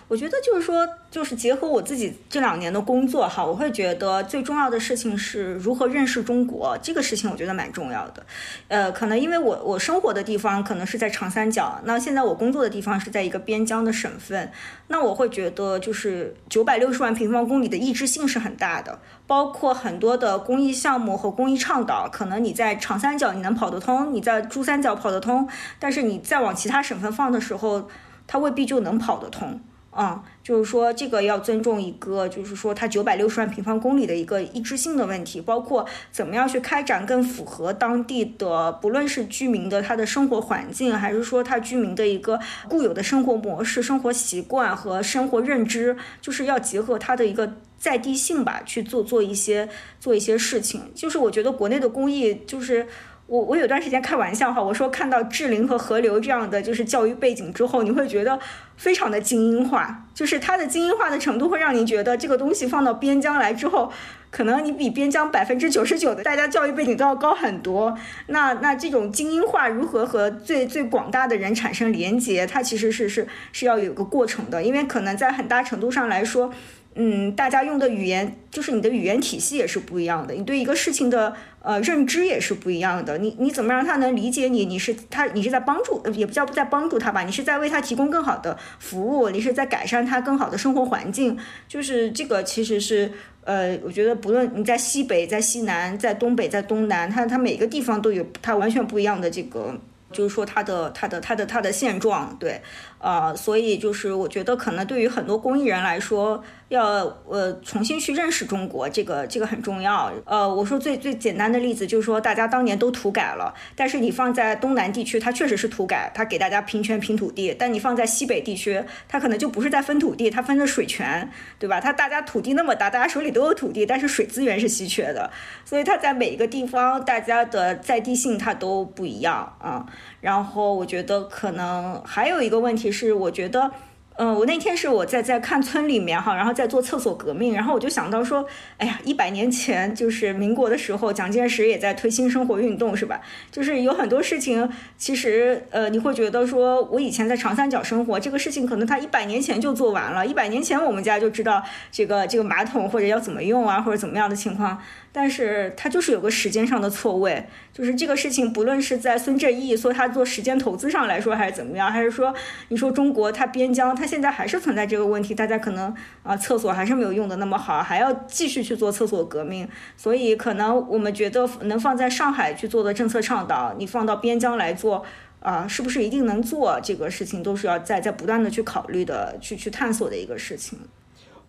[0.08, 8.26] 我觉得就是说，就是结合我自己这两年的工作哈，我会觉得最重要的事情是如何认识中国，这个事情我觉得蛮重要的。
[8.68, 14.52] 呃，可能因为我我生活的地方可能是在长三角，那现在我工作的地方是在一个边疆的省份，
[14.88, 25.48] 那我会觉得就是九百六十万平方公里的异质性是很大的，包括很多的公益项目和公益倡导，可能你在长三角你能跑得通，你在珠三角跑得通，
[25.80, 27.90] 但是你再往其他省份放的时候，
[28.26, 29.60] 它未必就能跑得通。
[30.00, 42.40] 嗯，就是说这个要尊重一个，就是说它九百六十万平方公里的一个一致性的问题，包括怎么样去开展更符合当地的，不论是居民的他的生活环境，还是说他居民的一个
[42.70, 49.68] 固有的生活模式、生活习惯和生活认知，就是要结合它的一个在地性吧，去做做一些
[50.00, 50.92] 做一些事情。
[50.94, 52.86] 就是我觉得国内的公益就是。
[53.30, 58.40] 我我有段时间开玩笑哈，我说看到智灵和河流这样的就是教育背景之后，你会觉得
[58.78, 63.92] 非常的精英化，就是它的精英化的程度会让你觉得这个东西放到边疆来之后，
[64.30, 67.98] 可能你比边疆百分之九十九的大家教育背景都要高很多。
[68.28, 76.54] 那那这种精英化如何和最最广大的人产生连接，它其实是是是要有个过程的，因为可能在很大程度上来说。
[77.00, 81.32] 嗯，大家用的语言就是你的语言体系也是不一样的，你对一个事情的
[81.62, 83.20] 呃认知也是不一样的。
[83.20, 84.66] 你你怎么让他能理解你？
[84.66, 87.22] 你是他，你是在帮助，也不叫在帮助他吧？
[87.22, 91.38] 你是在为他提供更好的服务，你是在改善他更好的生活环境。
[91.68, 93.12] 就是这个其实是
[93.44, 99.80] 呃，我觉得不论你在西北、在西南、在东北、在东南，它它每个地方都有它完全不一样的这个，
[100.12, 102.62] 就是说它的它的它的它的现状，对，
[103.00, 106.44] 呃，所以就是我觉得可能对于很多公益人来说。
[106.70, 106.84] 要
[107.30, 110.12] 呃重新去认识中国，这个这个很重要。
[110.26, 121.80] 呃，我说最最简单的例子就是说，大家当年都土改了，但是你放在东南地区，它确实是土改，它给大家平权平土地；但你放在西北地区，它可能就不是在分土地，它分的水权，对吧？
[121.80, 125.32] 它大家土地那么大，大家手里都有土地，但是水资源是稀缺的，
[125.64, 129.86] 所以它在每一个地方，大家的在地性它都不一样啊。
[130.22, 133.72] 然后我觉得可能还有一个问题是，我觉得。
[134.20, 138.44] 嗯，我那天是我在在看村里面哈，然后在做厕所革命，然后我就想到说，
[138.78, 143.22] 哎呀，一百年前就是民国的时候，蒋介石也在推新生活运动，是吧？
[143.52, 151.62] 就是有很多事情，其实呃，你会觉得说，我以前在长三角生活，这个事情可能他一百年前就做完了，一百年前我们家就知道
[151.92, 154.82] 这个这个马桶或者要怎么用啊，或者怎么样的情况。
[155.20, 157.44] 但是他就是有个时间上的错位，
[157.74, 162.32] 就是这个事情，不论是在孙正义说他做时间投资上来说，还是怎么样，还是说
[162.68, 165.92] 你说中国它边疆，它现在还是存在这个问题，大家可能
[166.22, 175.04] 啊厕所还是没有用的那么好，还要继续去做厕所革命，所以可能我们觉得能放在上海去做的政策倡导，你放到边疆来做
[175.40, 180.78] 啊，是不是一定能做这个事情，都是要在在不断的去考虑的，去去探索的一个事情。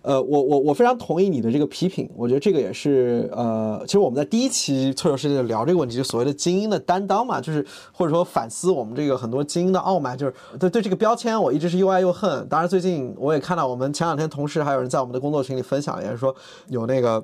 [0.02, 12.46] 呃，我我我非常同意你的这个批评，我觉得这个也是呃，其实我们在第一期脆弱世界聊这个问题，就所谓的精英的担当嘛，就是或者说反思我们这个很多精英的傲慢，就是对对这个标签，我一直是又爱又恨。
[12.48, 16.34] 当然，最近我也看到我们前两天同事还有人在我们的工作群里分享，也是说
[16.68, 17.22] 有那个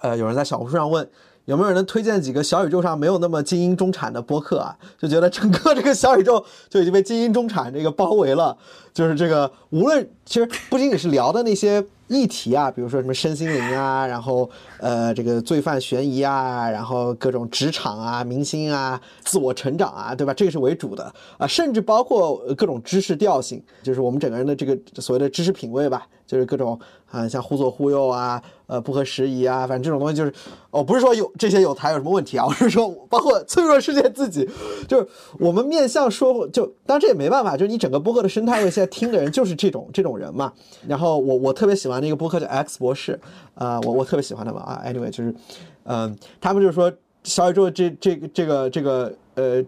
[0.00, 1.08] 呃，有人在小红书上问。
[1.44, 4.76] 有没有人能推荐几个小宇宙上没有那么精英中产的播客啊？
[4.98, 8.54] 就觉得整个这个小宇宙就已经被精英中产这个包围了。
[8.92, 14.48] 就是这个，无论其实不仅仅是聊的那些议题啊，比如说什么身心灵啊， 然后
[14.80, 20.34] 呃这个罪犯悬疑啊，然后各种职场啊、明星啊、自我成长啊，对吧？
[20.34, 26.78] 这个是为主的啊，甚至包括各种知识调性，就是我们整个人的这个所谓的知识品味吧，就是各种。
[27.10, 30.32] 啊，像忽左忽右啊，呃，不合时宜啊，反正这种东西就是，
[30.70, 34.46] 哦，不是说有这些有台有什么问题啊，我是说，包括脆弱世界自己，
[34.86, 35.08] 就是
[35.40, 40.52] 我们面向说，就当然这也没办法，就是你整个播客的生态位现在听的人就是这种这种人嘛。
[40.86, 43.18] 然后我我特别喜欢那个播客叫 X 博士，
[43.54, 44.82] 啊，我我特别喜欢他们啊。
[44.84, 45.34] Anyway，就是，
[45.84, 49.64] 嗯，他们就是说小宇宙这这个这个这个呃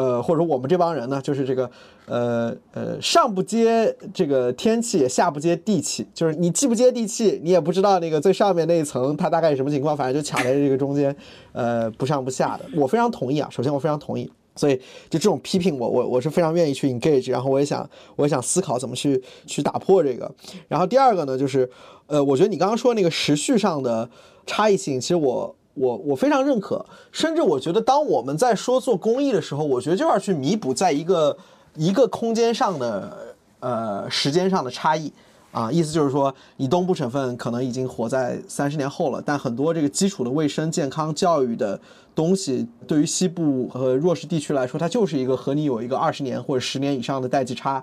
[0.00, 1.70] 呃，或者说我们这帮人呢，就是这个。
[2.06, 11.14] 呃呃，上不接这个天气，下不接地气，就是你既不接地气，你也不知道那个最上面那一层它大概是什么情况，反正就卡在这个中间，
[11.52, 12.64] 呃，不上不下的。
[12.74, 14.74] 我非常同意啊，首先我非常同意，所以
[15.08, 20.28] 就这种批评我，我我是非常愿意去 engage，然后我也想我也想思考怎么去去打破这个。
[20.66, 21.70] 然后第二个呢，就是
[22.08, 24.10] 呃，我觉得你刚刚说那个时序上的
[24.46, 31.36] 差异性，其实我我我非常认可，甚至我觉得当我们在说做公益的时候，我觉得就要去弥补在一个。
[31.76, 33.16] 一个空间上的
[33.60, 35.10] 呃时间上的差异
[35.52, 41.80] 啊，意思就是说，你东部省份可能已经活在三十年后了，但很多这个基础的卫生、健康、教育的
[42.12, 47.82] 东西，对于西部和弱势地区来说，它就是一个和你有一个二十年或者十年以上的代际差。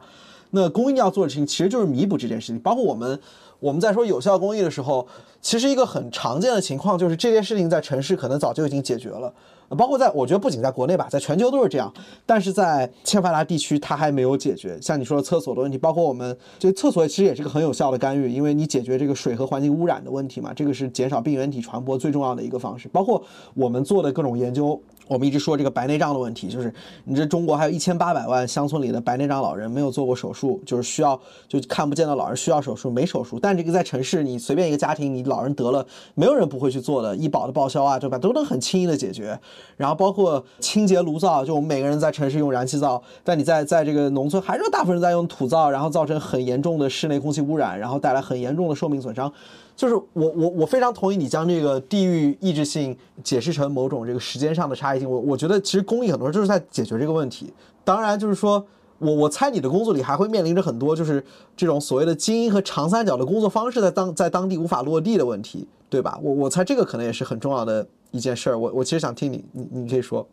[0.52, 2.60] 那公益要做的事情，其实就是弥补这件事情。
[2.60, 3.18] 包括我们
[3.62, 5.08] 我们在说有效公益的时候，
[5.42, 9.34] 其实一个很常见的情况就是这件事情在城市可能早就已经解决了。
[9.78, 11.94] 包括在，我觉得不仅在国内吧，在全球都是这样。
[12.26, 14.80] 但是在欠发达地区，它还没有解决。
[14.82, 22.88] 像你说的厕所的问题，包括我们这厕所其实也是个很有效的干预，因为你解决这个水和环境污染的问题嘛，这个是减少病原体传播最重要的一个方式。
[22.88, 23.22] 包括
[23.56, 26.74] 我们做的各种研究，我们一直说这个白内障的问题，就是
[27.06, 33.40] 你这中国还有一千八百万乡村里的白内障老人没有做过手术，就是需要就看不见的老人需要手术没手术。
[33.40, 35.86] 但这个在城市，你随便一个家庭，你老人得了，
[36.16, 38.18] 没有人不会去做的，医保的报销啊，对吧？
[38.18, 39.40] 都能很轻易的解决。
[39.76, 49.32] 然后包括清洁炉灶，就我们每个人在城市用燃气灶，但你在在这个农村还是大部分人在用土灶，然后造成很严重的室内空气污染，然后带来很严重的寿命损伤。
[49.78, 55.08] 就是我我我非常同意你将这个地域抑制性解释成某种这个时间上的差异性。
[55.10, 57.54] 我我觉得其实公益很多就是在解决这个问题。
[57.86, 58.66] 当然，就是说
[58.98, 61.24] 我我猜你的工作里还会面临着很多就是
[61.56, 66.20] 这种所谓的精英和长三角的工作方式在当在当地无法落地的问题，对吧？
[66.24, 68.58] 我我猜这个可能也是很重要的一件事儿。
[68.58, 70.28] 我我其实想听你你你可以说，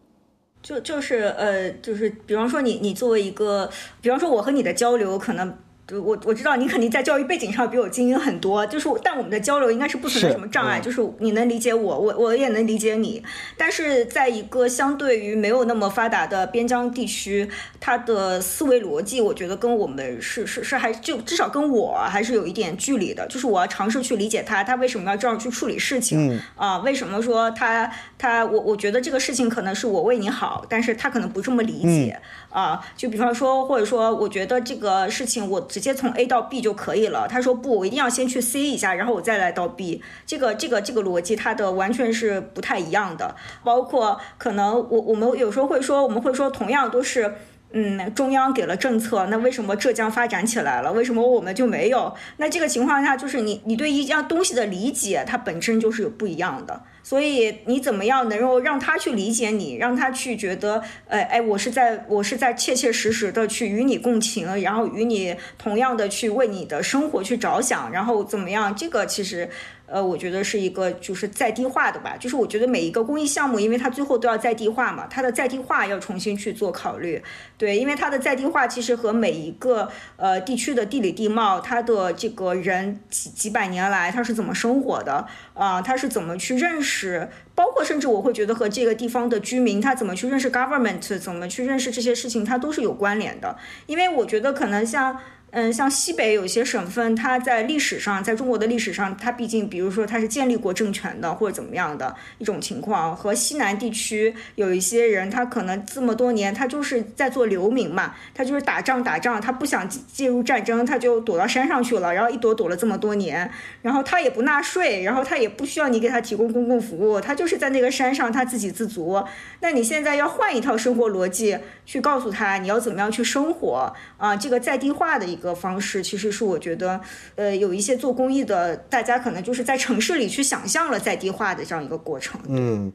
[0.63, 3.69] 就就是呃就是比方说你你作为一个，
[4.01, 5.55] 比方说我和你的交流可能。
[5.93, 13.23] 我我知道你肯定在教育背景上比我精英很多，就是但我们的交流应该是不存在什么障碍，就是你能理解我，我我也能理解你。
[13.59, 17.47] 但是在一个相对于没有那么发达的边疆地区，
[17.79, 23.27] 他的思维逻辑，我觉得跟我们是是是还就至少跟我还是有一点距离的。
[23.27, 26.79] 就是我要尝试去理解他，他为什么要这样去处理事情啊？
[26.79, 32.19] 为什么说他他我我觉得这个事情可能是我为你好，但是他可能不这么理解
[32.49, 32.81] 啊？
[32.97, 35.69] 就比方说，或者说我觉得这个事情我。
[35.75, 37.27] 直接从 A 到 B 就可以了。
[37.29, 40.01] 他说不，我一定要先去 C 一下，然后我再来到 B。
[40.25, 43.35] 这个这个这个逻辑，它的完全是不太一样的。
[43.65, 47.35] 包括可能我我们有时候会说，我们会说同样都是。
[47.77, 50.93] 嗯，中央给了政策，那为什么浙江发展起来了？
[50.93, 52.15] 为什么我们就没有？
[52.37, 56.83] 那这个情况下，就是你你对一样东西的理解，它本身就是有不一样的。
[57.03, 68.75] 所以你怎么样能够让他去理解你，让他去觉得，呃，哎，我是在我是在切切实实的去与你共情，然后与你同样的去为你的生活去着想，然后怎么样？
[68.75, 69.51] 这个其实。
[69.87, 77.23] 呃，我觉得是一个就是在地化的吧，就是我觉得每一个公益项目，因为它最后都要在地化嘛，它的在地化要重新去做考虑，
[77.59, 93.57] 对，因为它的在地化其实和每一个呃地区的地理地貌，它的这个人几几百年来他是怎么生活的啊，他是怎么去认识，包括甚至我会觉得和这个地方的居民他怎么去认识 government，怎么去认识这些事情，它都是有关联的，
[93.87, 95.21] 因为我觉得可能像。
[95.57, 113.49] 嗯，像西北有些省份，它在历史上，在中国的历史上，它毕竟，比如说它是建立过政权的，或者怎么样的一种情况，和西南地区有一些人，他可能这么多年，他就是在做流民嘛，他就是打仗打仗，他不想介入战争，他就躲到山上去了，然后一躲躲了这么多年，
[113.83, 119.23] 然后他也不纳税，然后他也不需要你给他提供公共服务，他就是在那个山上他自给自足。
[119.61, 125.44] 那你现在要换一套生活逻辑去告诉他你要怎么样去生活啊，这个在地化的一个。
[125.45, 127.01] 个方式其实是我觉得，
[127.37, 132.41] 呃，有一些做公益的，大家可能就是在城市里去想象了在地化的这样一个过程。
[132.49, 132.93] 嗯。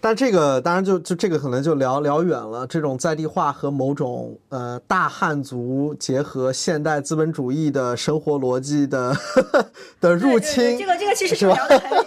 [0.00, 2.66] 但这个当然就就这个可能就聊聊远了。
[2.66, 9.16] 这种在地化和某种呃大汉族结合现代资本主义的生活逻辑的
[10.00, 11.98] 的入侵，这个这个其实就聊得很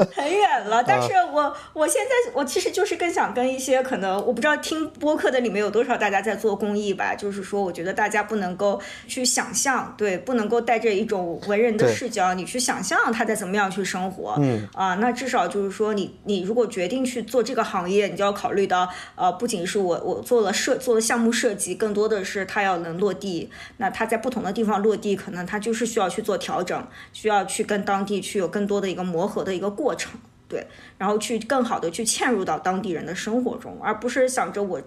[0.16, 0.82] 很远了。
[0.82, 7.14] 但是我我现在我其实就是更想跟一些可能我不知道听播客的里面有多少大家在做公益吧。
[7.14, 14.36] 就是说，我觉得大家不能够去想象，对，不能够带着一种文人的视角，你去想象他在怎么样去生活。
[14.38, 17.09] 嗯啊，那至少就是说，你你如果决定。
[17.10, 23.50] 去做这个行业，你就要考虑到，呃，不仅是我我做了设做了项目设计，更多的是它要能落地。
[23.78, 30.12] 那它在不同的地方落地，可能它就是需要去做调整，需要去跟当地去有更多的一个磨合的一个过程，
[30.46, 30.64] 对，
[30.98, 34.80] 然后去更好的去嵌入到当地人的生活中，而不是想着我，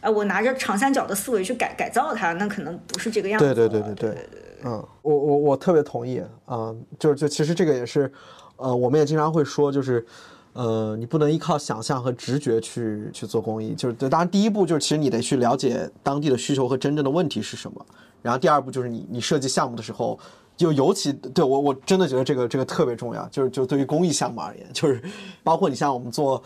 [0.00, 3.44] 呃，我拿着长三角的思维去改改造它，那可能不是这个样子。
[3.44, 4.28] 对对对对对，
[4.64, 8.10] 嗯，我我我特别同意，嗯，就是就其实这个也是，
[8.56, 10.06] 呃，我们也经常会说，就是。
[10.52, 17.86] 呃，你不能依靠想象和直觉去去做公益，就是当然第一步就是其实你得去了解当地的需求和真正的问题是什么，
[18.22, 20.18] 然后第二步就是你你设计项目的时候。
[20.58, 23.24] 就尤其对我，我真的觉得这个这个特别重要。
[23.28, 25.00] 就是就对于公益项目而言，就是
[25.44, 26.42] 包括你像我们做，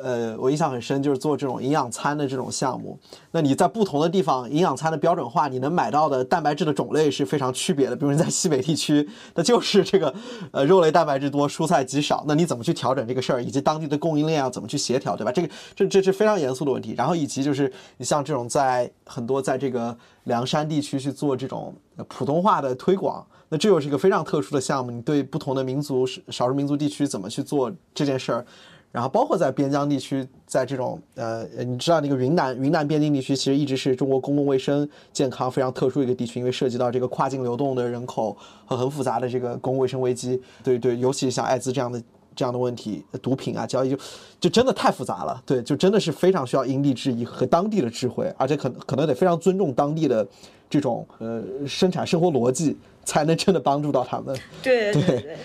[0.00, 2.96] 呃，我印象很深，就是做这种营养餐的这种项目。
[3.32, 7.96] 那你在不同的地方，营养餐的标准化，你能买到的蛋白质的种类是非常区别的。
[7.96, 10.14] 比如你在西北地区，那就是这个
[10.52, 12.24] 呃肉类蛋白质多，蔬菜极少。
[12.28, 15.32] 那你怎么去调整这个事儿，以及当地的供应链要怎么去协调，对吧？
[15.32, 16.94] 这个这这是非常严肃的问题。
[16.96, 21.74] 然后以及就是你像这种在很多在这个凉山地区去做这种
[22.06, 23.26] 普通话的推广。
[23.48, 28.44] 那这又是一个非常特殊的项目，你对不同的民族、少数民族地区怎么去做这件事儿？
[28.92, 38.34] 然后包括在边疆地区，在这种呃，你知道那个云南云南边境地区，其实一直是中国公共卫生健康非常特殊一个地区，因为涉及到这个跨境流动的人口
[38.64, 40.40] 和很复杂的这个公共卫生危机。
[40.64, 42.02] 对对，尤其像艾滋这样的
[42.34, 43.98] 这样的问题，毒品啊交易就
[44.40, 50.26] 就真的太复杂了，对，就真的是非常需要因地制宜和当地的智慧，而且可可能得非常尊重当地的
[50.70, 52.74] 这种呃生产生活逻辑，
[53.06, 54.38] 才能真的帮助到他们。
[54.62, 55.36] 对对对。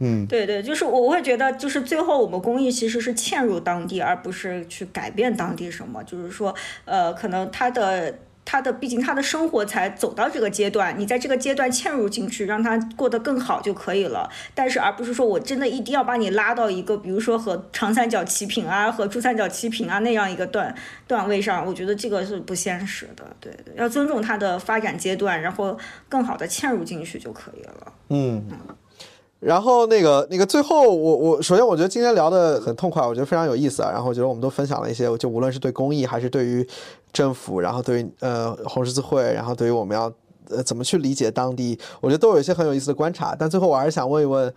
[0.00, 6.02] 嗯，对对，就是我会觉得，就是最后我们公益其实是嵌入当地，而不是去改变当地什么。
[6.02, 6.52] 就是说，
[6.84, 8.12] 呃，可能它的
[8.44, 14.28] 他的，毕竟他的生活才走到这个阶段，你在这个阶段嵌入进去，让他过得更好就可以了。
[14.54, 20.74] 但是，而不是说我真的一定要把你拉到一个，比如说和长三角齐平啊，和珠三角齐平啊那样一个段
[21.06, 23.24] 段位上，我觉得这个是不现实的。
[23.40, 25.76] 对对，要尊重他的发展阶段，然后
[26.08, 27.92] 更好的嵌入进去就可以了。
[28.10, 28.46] 嗯。
[29.40, 33.90] 然后那个那个最后我我首先我觉得今天聊的很痛快，我觉得非常有意思啊。
[33.92, 36.66] 然后我觉得我们都分享了一些，就无论是对公益还是对于
[37.14, 40.12] 政府，然后对于呃红十字会，然后对于我们要
[40.50, 43.34] 呃怎么去理解当地，我觉得都有一些很有意思的观察。
[43.34, 44.52] 但最后我还是想问一问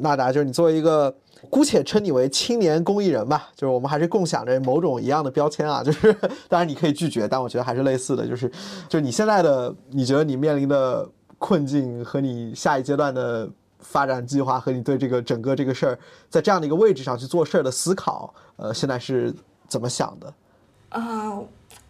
[0.00, 1.14] 纳达，就是你作为一个
[1.48, 5.84] 姑且称你为青年公益人吧，就是我们还是共享着某种一样的标签啊。
[5.84, 6.12] 就是
[6.48, 8.50] 当然你可以拒绝，但我觉得还是类似的，就是
[8.88, 11.08] 就你现在的你觉得你面临的
[11.38, 13.48] 困境和你下一阶段的。
[13.80, 15.98] 发展计划和你对这个整个这个事儿，
[16.28, 19.32] 在这样的一个位置上去做事儿的思考，呃，现在是
[19.68, 20.34] 怎么想的？
[20.88, 21.38] 啊，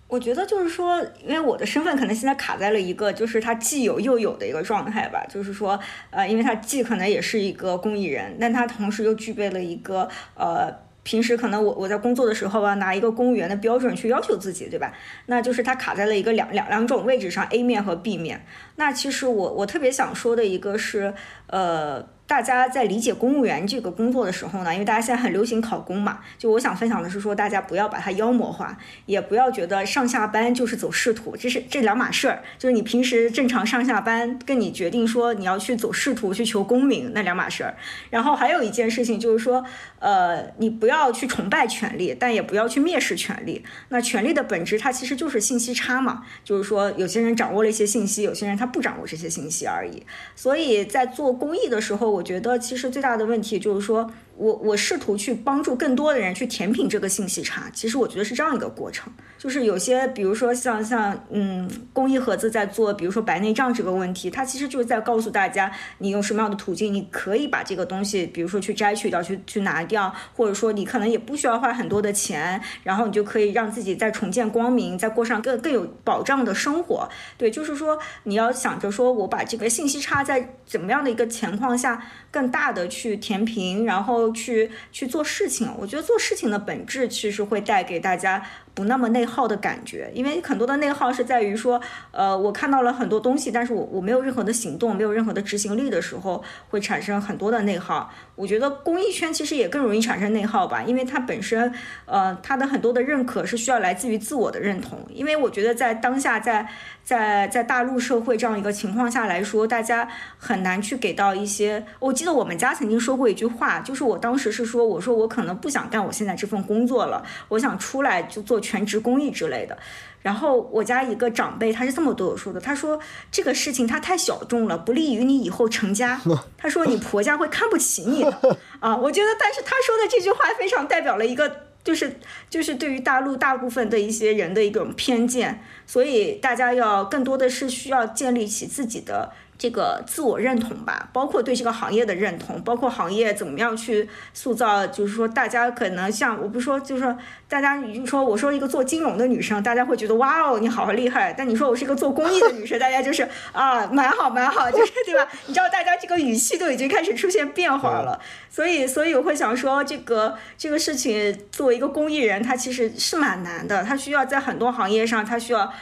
[0.09, 5.79] 我觉得就是说，因为我的身份可能现在卡在了一个就是他既有又有的一个状态吧，就是说，
[6.11, 10.89] 呃，因为他既可能也是一个公益人，但他同时又具备了一个呃。
[11.05, 14.93] 平时可能我我在工作的时候啊，拿一个公务员的标准去要求自己，对吧？
[15.25, 18.45] 那就是他卡在了一个两两两种位置上，A 面和 B 面。
[18.77, 21.15] 那其实我我特别想说的一个是，
[21.47, 22.07] 呃。
[22.29, 28.77] 大家在理解公务员这个工作的时候呢，因为大家现在很流行考公嘛，就我想分享的是说，大家不要把它妖魔化，
[29.07, 32.43] 也不要觉得上下班就是走仕途，这是这两码事儿。
[32.59, 37.75] 就是你平时正常上下班，跟你决定说你要去走仕途去求功名，那两码事儿。
[38.11, 39.65] 然后还有一件事情就是说，
[39.99, 43.65] 呃，你不要去崇拜权力，但也不要去蔑视权力。
[43.89, 50.03] 那权力的本质它其实就是信息差嘛，就是说有些人掌握了一些信息，有些人他不掌握这些信息而已。
[50.37, 54.11] 所以在做公益的时候，我觉得其实最大的问题就是说。
[54.39, 77.09] 我我试图去帮助更多的人去填平这个信息差，其实我觉得是这样一个过程，就是有些比如说像像嗯公益盒子在做，比如说白内障这个问题，它其实就是在告诉大家，你用什么样的途径，你可以把这个东西，比如说去摘取掉，去去拿掉，或者说你可能也不需要花很多的钱，然后你就可以让自己再重见光明，再过上更更有保障的生活。
[77.37, 82.01] 对，就是说你要想着说我把这个信息差在怎么样的一个情况下
[82.31, 84.29] 更大的去填平，然后。
[84.33, 88.45] 去去做事情，我觉得做事情的本质其实会带给大家。
[88.75, 91.81] 不那么内耗的感觉，因为很多的内耗是在于说，
[92.13, 98.09] 呃，我看到了很多东西，但是我我没有任何的行动，没有任何的执行力的时候，会产生很多的内耗。
[98.37, 101.75] 我觉得公益圈其实也更容易产生内耗吧，因为它本身，
[102.05, 105.05] 呃，它的很多的认可是需要来自于自我的认同。
[105.13, 106.69] 因为我觉得在当下，在
[107.09, 110.07] 在在大陆社会这样一个情况下来说，大家
[110.37, 111.83] 很难去给到一些。
[111.99, 118.59] 我记得我们家曾经说过一句话，就是我当时是说，我说我可能不想干我现在这份工作了，我想出来就做。
[118.61, 119.79] 全职公益之类的，
[120.21, 122.99] 然后我家一个长辈他是这么对我说的，他说
[123.31, 126.21] 这个事情他太小众了，不利于你以后成家。
[126.59, 128.97] 他说你婆家会看不起你的 啊。
[128.97, 132.19] 我觉得，但是他说的这句话非常代表了一个，就是
[132.51, 139.33] 就是对于大陆大部分的一些人的一种偏见，所以大家要更多的是需要建立起自己的。
[139.59, 147.19] 这个自我认同吧，包括对这个行业的认同，包括行业怎么样去塑造，就是说大家可能像我不说，就是说
[147.49, 155.29] 大家你就说我说一个做金融的女生，大家会觉得哇哦你好厉害，但你说我是一个做公益的女生，大家就是啊蛮好蛮好，就是对吧？
[155.47, 165.73] 你知道大家这个语气都已经开始出现变化了，所以所以我会想说这个这个事情作为一个公益人，他其实是蛮难的，他需要在很多行业上他需要。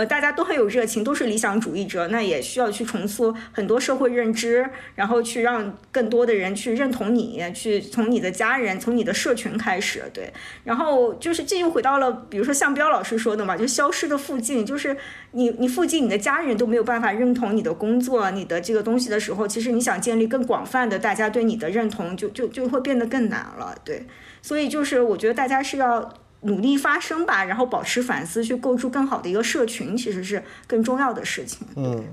[0.00, 10.32] 呃，大家都很有热情，都是理想主义者，那也需要去重塑很多社会认知，然后去让更多的人去认同你，去从你的家人、从你的社群开始，对。
[10.64, 14.96] 然后就是这又回到了，比如说向彪老师说的嘛，就消失的附近，就是
[15.32, 24.06] 你你附近你的家人都没有办法认同你的工作、你的这个东西的时候，其实你想建立更广泛的大家对你的认同，就就就会变得更难了，对。
[24.40, 26.10] 所以就是我觉得大家是要。
[26.42, 31.66] 努力发声吧，然后保持反思，去构筑更好的一个社群，其实是更重要的事情。
[31.76, 32.06] 嗯，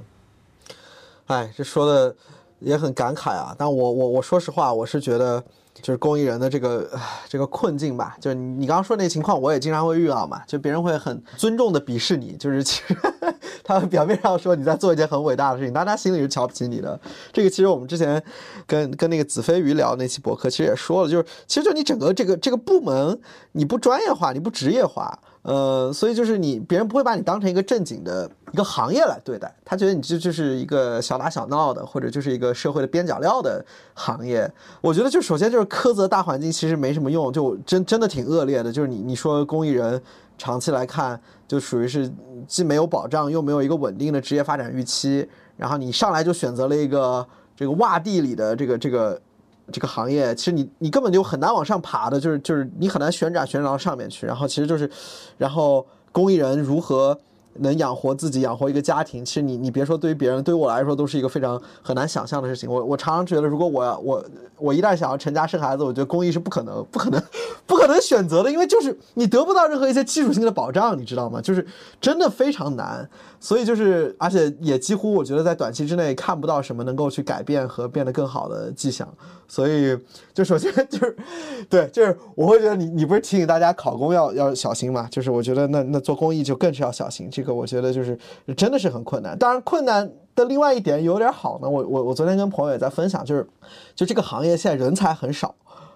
[1.27, 2.15] 哎，这说的
[2.59, 3.55] 也很感慨啊。
[3.57, 5.43] 但我我我说实话，我是觉得，
[5.81, 6.89] 就是公益人的这个
[7.27, 8.17] 这个困境吧。
[8.19, 10.41] 就是你刚刚说那情况，我也经常会遇到嘛。
[10.47, 12.95] 就别人会很尊重的鄙视你，就是其实
[13.63, 16.99] 他表面上说你在做一件很伟大的事情，但他心里是瞧不起你的。
[17.31, 18.21] 这个其实我们之前
[18.65, 23.19] 跟跟那个子飞鱼聊那期博客，其实也说了，就是其实就你整个这个这个部门
[23.51, 25.17] 你不专业化，你不职业化。
[25.43, 34.51] 呃，所以就是你，别人不会把你当成一个正经的一个行业来对待，他觉得你这就是一个小打小闹的，或者就是一个社会的边角料的行业。
[34.81, 38.69] 我觉得就首先就是苛责大环境其实没什么用，就真真的挺恶劣的。
[38.71, 40.01] 就是你你说公益人
[40.37, 42.11] 长期来看就属于是
[42.45, 49.21] 既没有保障又没有一个稳定的职业发展预期，然后你上来就选择了一个这个洼地里的这个这个。
[49.71, 54.25] 这个行业其实你你根本就很难往上爬的，就是就是你很难旋转旋转到上面去。
[54.25, 54.89] 然后其实就是，
[55.37, 57.17] 然后公益人如何
[57.55, 59.25] 能养活自己，养活一个家庭？
[59.25, 62.71] 其实你你别说对于别人，对于我来说都是一个非常很难想象的事情。
[62.71, 64.25] 我我常常觉得，如果我我
[64.57, 67.21] 我一旦想要成家生孩子，我觉得公益是不可能不可能
[67.65, 71.39] 不可能选择的，因为就是你得不到任何一些基础性的保障，你知道吗？
[71.41, 71.65] 就是
[72.01, 73.07] 真的非常难。
[73.39, 79.07] 所以就是，而且也几乎我觉得在短期之内看不到什么能够去改变和变得更好的迹象。
[79.47, 79.95] 所以
[80.33, 81.15] 就首先就是，
[81.69, 85.07] 对，就是我会觉得你你不是提醒大家考公要要小心嘛？
[85.11, 87.29] 就是我觉得那那做公益就更是要小心。
[87.29, 88.17] 这个我觉得就是
[88.55, 89.37] 真的是很困难。
[89.37, 91.67] 当然困难的另外一点有点好呢。
[91.67, 93.45] 我我我昨天跟朋友也在分享，就是
[93.95, 95.53] 就这个行业现在人才很少，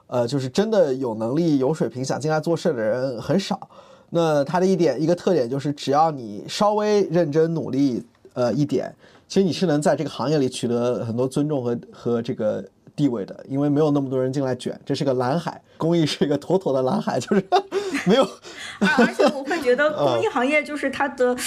[0.07, 3.69] 呃，就是真的有能力有水平想进来做事的人很少。
[4.09, 8.03] 那它的一点一个特点就是，只要你稍微认真努力，
[8.33, 8.93] 呃，一点，
[9.27, 12.61] 其实你是能在这个行业里取得很多尊重和和这个
[12.95, 17.45] 地位的，因为没有那么多人进来卷，这是个蓝海，公益是一个妥妥的蓝海，就是
[18.05, 18.27] 没有。
[18.79, 21.37] 而且我会觉得公益行业就是它的。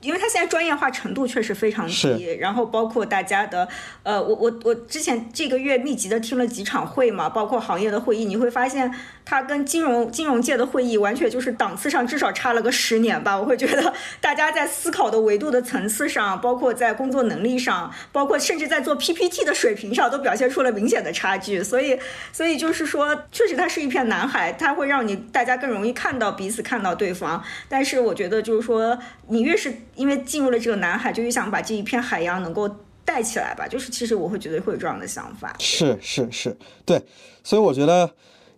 [0.00, 3.68] 因为它现在专业化程度确实非常低，然后包括大家的，
[4.04, 8.92] 呃，我我我之前这个月密集的听了几场会嘛，包括行业的会议，你会发现
[9.28, 13.36] 它跟金融金融界的会议完全就是档次上至少差了个十年吧。
[13.38, 13.92] 我会觉得
[14.22, 21.62] 大家在思考的维度的层次上，包括在工作能力上，包括甚至在做 PPT 的水平上，都表现出了明显的差距。
[21.62, 21.98] 所以，
[22.32, 27.44] 所以就是说，确实它是一片蓝海，它会让你大家更容易看到彼此，看到对方。
[27.68, 32.66] 但是我觉得就是说，你越是因为进入了这个南海，就越想把这一片海洋能够
[33.04, 33.68] 带起来吧。
[33.68, 35.54] 就是其实我会觉得会有这样的想法。
[35.58, 36.56] 是是是，
[36.86, 37.04] 对。
[37.44, 38.10] 所以我觉得，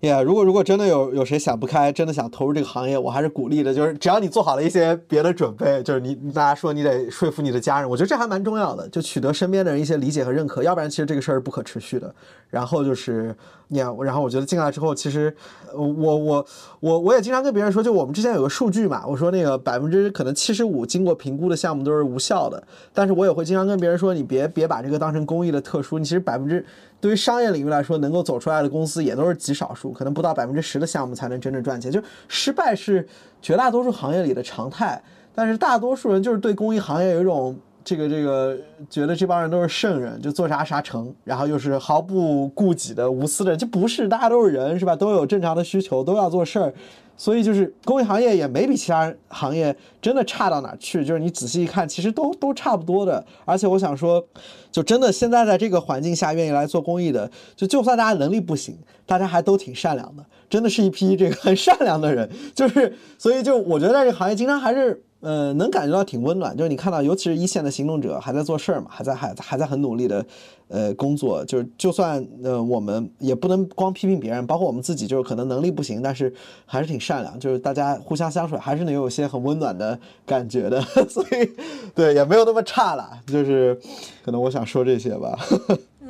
[0.08, 3.74] 呀，如果如果真的有有谁想不开，真的想投入这个行业，我还是鼓励的。
[3.74, 8.88] 就是只要你做好了一些别的准备，就是你大家说你得说服你的家人，我觉得这还蛮重要的。
[8.88, 12.14] 就取得身边的人一些理解和认可，要不然其实这个事儿是不可持续的。
[12.50, 13.34] 然后就是。
[13.72, 15.32] 你然后我觉得进来之后，其实，
[15.72, 16.44] 我我
[16.80, 22.60] 我我也经常跟别人说，就我们之前有个数据嘛，我说那个百分之可能七十五经过评估的项目都是无效的，
[22.92, 26.66] 但是我也会经常跟别人说，你别别把这个当成公益的特殊，你其实百分之
[27.00, 33.06] 对于商业领域来说，能够走出来的公司也都是极少数，可能不到百分之十的项目才能真正赚钱，就失败是
[33.40, 35.00] 绝大多数行业里的常态，
[35.32, 37.56] 但是大多数人就是对公益行业有一种。
[37.82, 38.56] 这个这个
[38.88, 44.94] 觉得这帮人都是圣人，就做啥啥成，然后又是毫不顾己的无私的，就不是大家都是人是吧？
[44.94, 46.72] 都有正常的需求，都要做事儿，
[47.16, 51.04] 所以就是公益行业也没比其他行业真的差到哪去。
[51.04, 53.24] 就是你仔细一看，其实都都差不多的。
[53.44, 54.22] 而且我想说，
[54.70, 62.30] 就真的现在在这个环境下愿意来做公益的，就就算大家能力不行，大家还都挺善良的，真的是一批这个很善良的人。
[62.54, 65.02] 就是所以就我觉得在这个行业经常还是。
[65.20, 70.24] 呃，能感觉到挺温暖，就是你看到，尤其是一线的行动者还在做事儿嘛，还在还还在很努力的，
[70.68, 71.44] 呃，工作。
[71.44, 76.32] 就是就算呃，我们也不能光批评别人，包括我们自己，就是可能能力不行，但是
[76.64, 80.80] 还是挺善良，就是大家互相相处，还是能有些很温暖的感觉的。
[81.08, 81.50] 所以，
[81.94, 83.10] 对，也没有那么差了。
[83.26, 83.78] 就是
[84.24, 85.38] 可能我想说这些吧。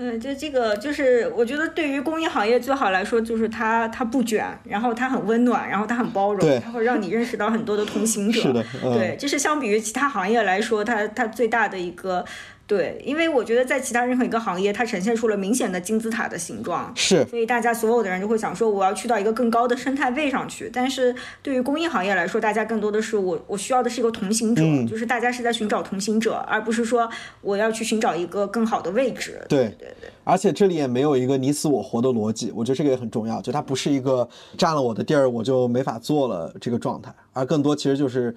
[0.02, 8.40] 嗯，就这个，就是我觉得对于公益行业最好来说，就是它它不卷，然后它很温暖，然后它很包容，它会让你认识到很多的同行者。
[8.40, 8.64] 是的，
[8.94, 12.24] 对，就是相比于其他行业来说，它它最大的一个。
[12.70, 20.70] 对，因为我觉得在其他任何一个行业，它呈现出了明显的金字塔的形状，是，所以大家所有的人就会想说，我要去到一个更高的生态位上去。
[20.72, 27.10] 但是对于公益行业来说，大家更多的是我我需要的是一个同行者，就是大家是在寻找同行者，而不是说
[27.40, 29.44] 我要去寻找一个更好的位置。
[29.48, 37.12] 对对对，而且这里也没有一个你死我活的逻辑，我觉得这个也很重要，就它不是一个占了我的地儿我就没法做了这个状态。
[37.32, 38.34] 而更多其实就是，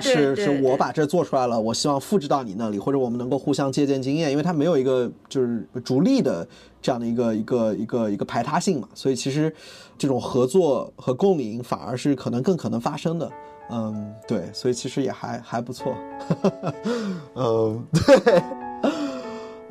[0.00, 6.46] 是是我把这做出来了，我希望复制到你那里，或者我们能够互相借鉴经验，因为它没有一个就是逐利的
[6.80, 9.54] 这样的一个一个一个一个排他性嘛，所以其实
[9.98, 13.30] 这种合作和共赢反而是可能更可能发生的。
[13.70, 15.94] 嗯，对，所以其实也还还不错。
[17.36, 18.42] 嗯，对。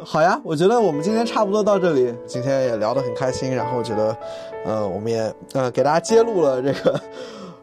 [0.04, 4.18] 好呀，我觉得我们今天差不多到这里，今天也聊得很开心，然后我觉得，
[4.66, 7.00] 呃，我们也呃给大家揭露了这个，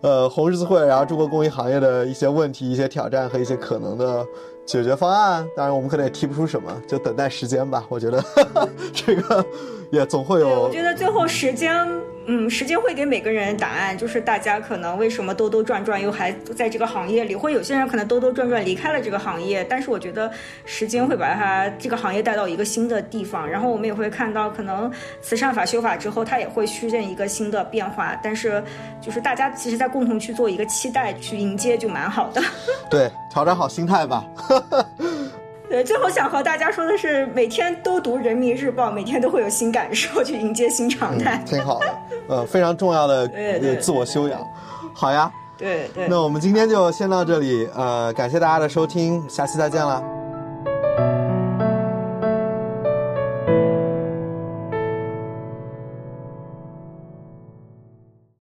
[0.00, 4.26] 呃红十字会，然后中国公益行业的一些问题、一些挑战和一些可能的
[4.64, 5.46] 解决方案。
[5.56, 7.84] 当然，我们可能也提不出什么，就等待时间吧。
[7.88, 8.22] 我觉得
[8.92, 9.44] 这个
[9.90, 10.48] 也总会有。
[10.62, 11.88] 我觉得最后时间。
[12.30, 20.30] 嗯，时间会给每个人答案，就是大家可能为什么兜兜转转又还在这个行业里，或有些人可能兜兜转转离开了这个行业，但是我觉得
[20.66, 24.92] 时间会把他这个行业带到一个新的地方，然后我们也会看到，可能
[25.22, 28.62] 慈善法修法之后，它也会出现一个新的变化，但是
[29.00, 32.42] 就是大家其实在共同去做一个期待，去迎接就蛮好的。
[32.90, 34.22] 对，调整好心态吧。
[35.70, 41.98] 对，最后想和大家说的是，每天都读人民日报，每天都会有新感受，去迎接新常态，挺好的，
[42.28, 43.26] 呃，非常重要的
[43.80, 44.40] 自我修养。
[44.94, 46.06] 好呀，对对。
[46.08, 50.17] 那我们今天就先到这里，呃，感谢大家的收听，下期再见了。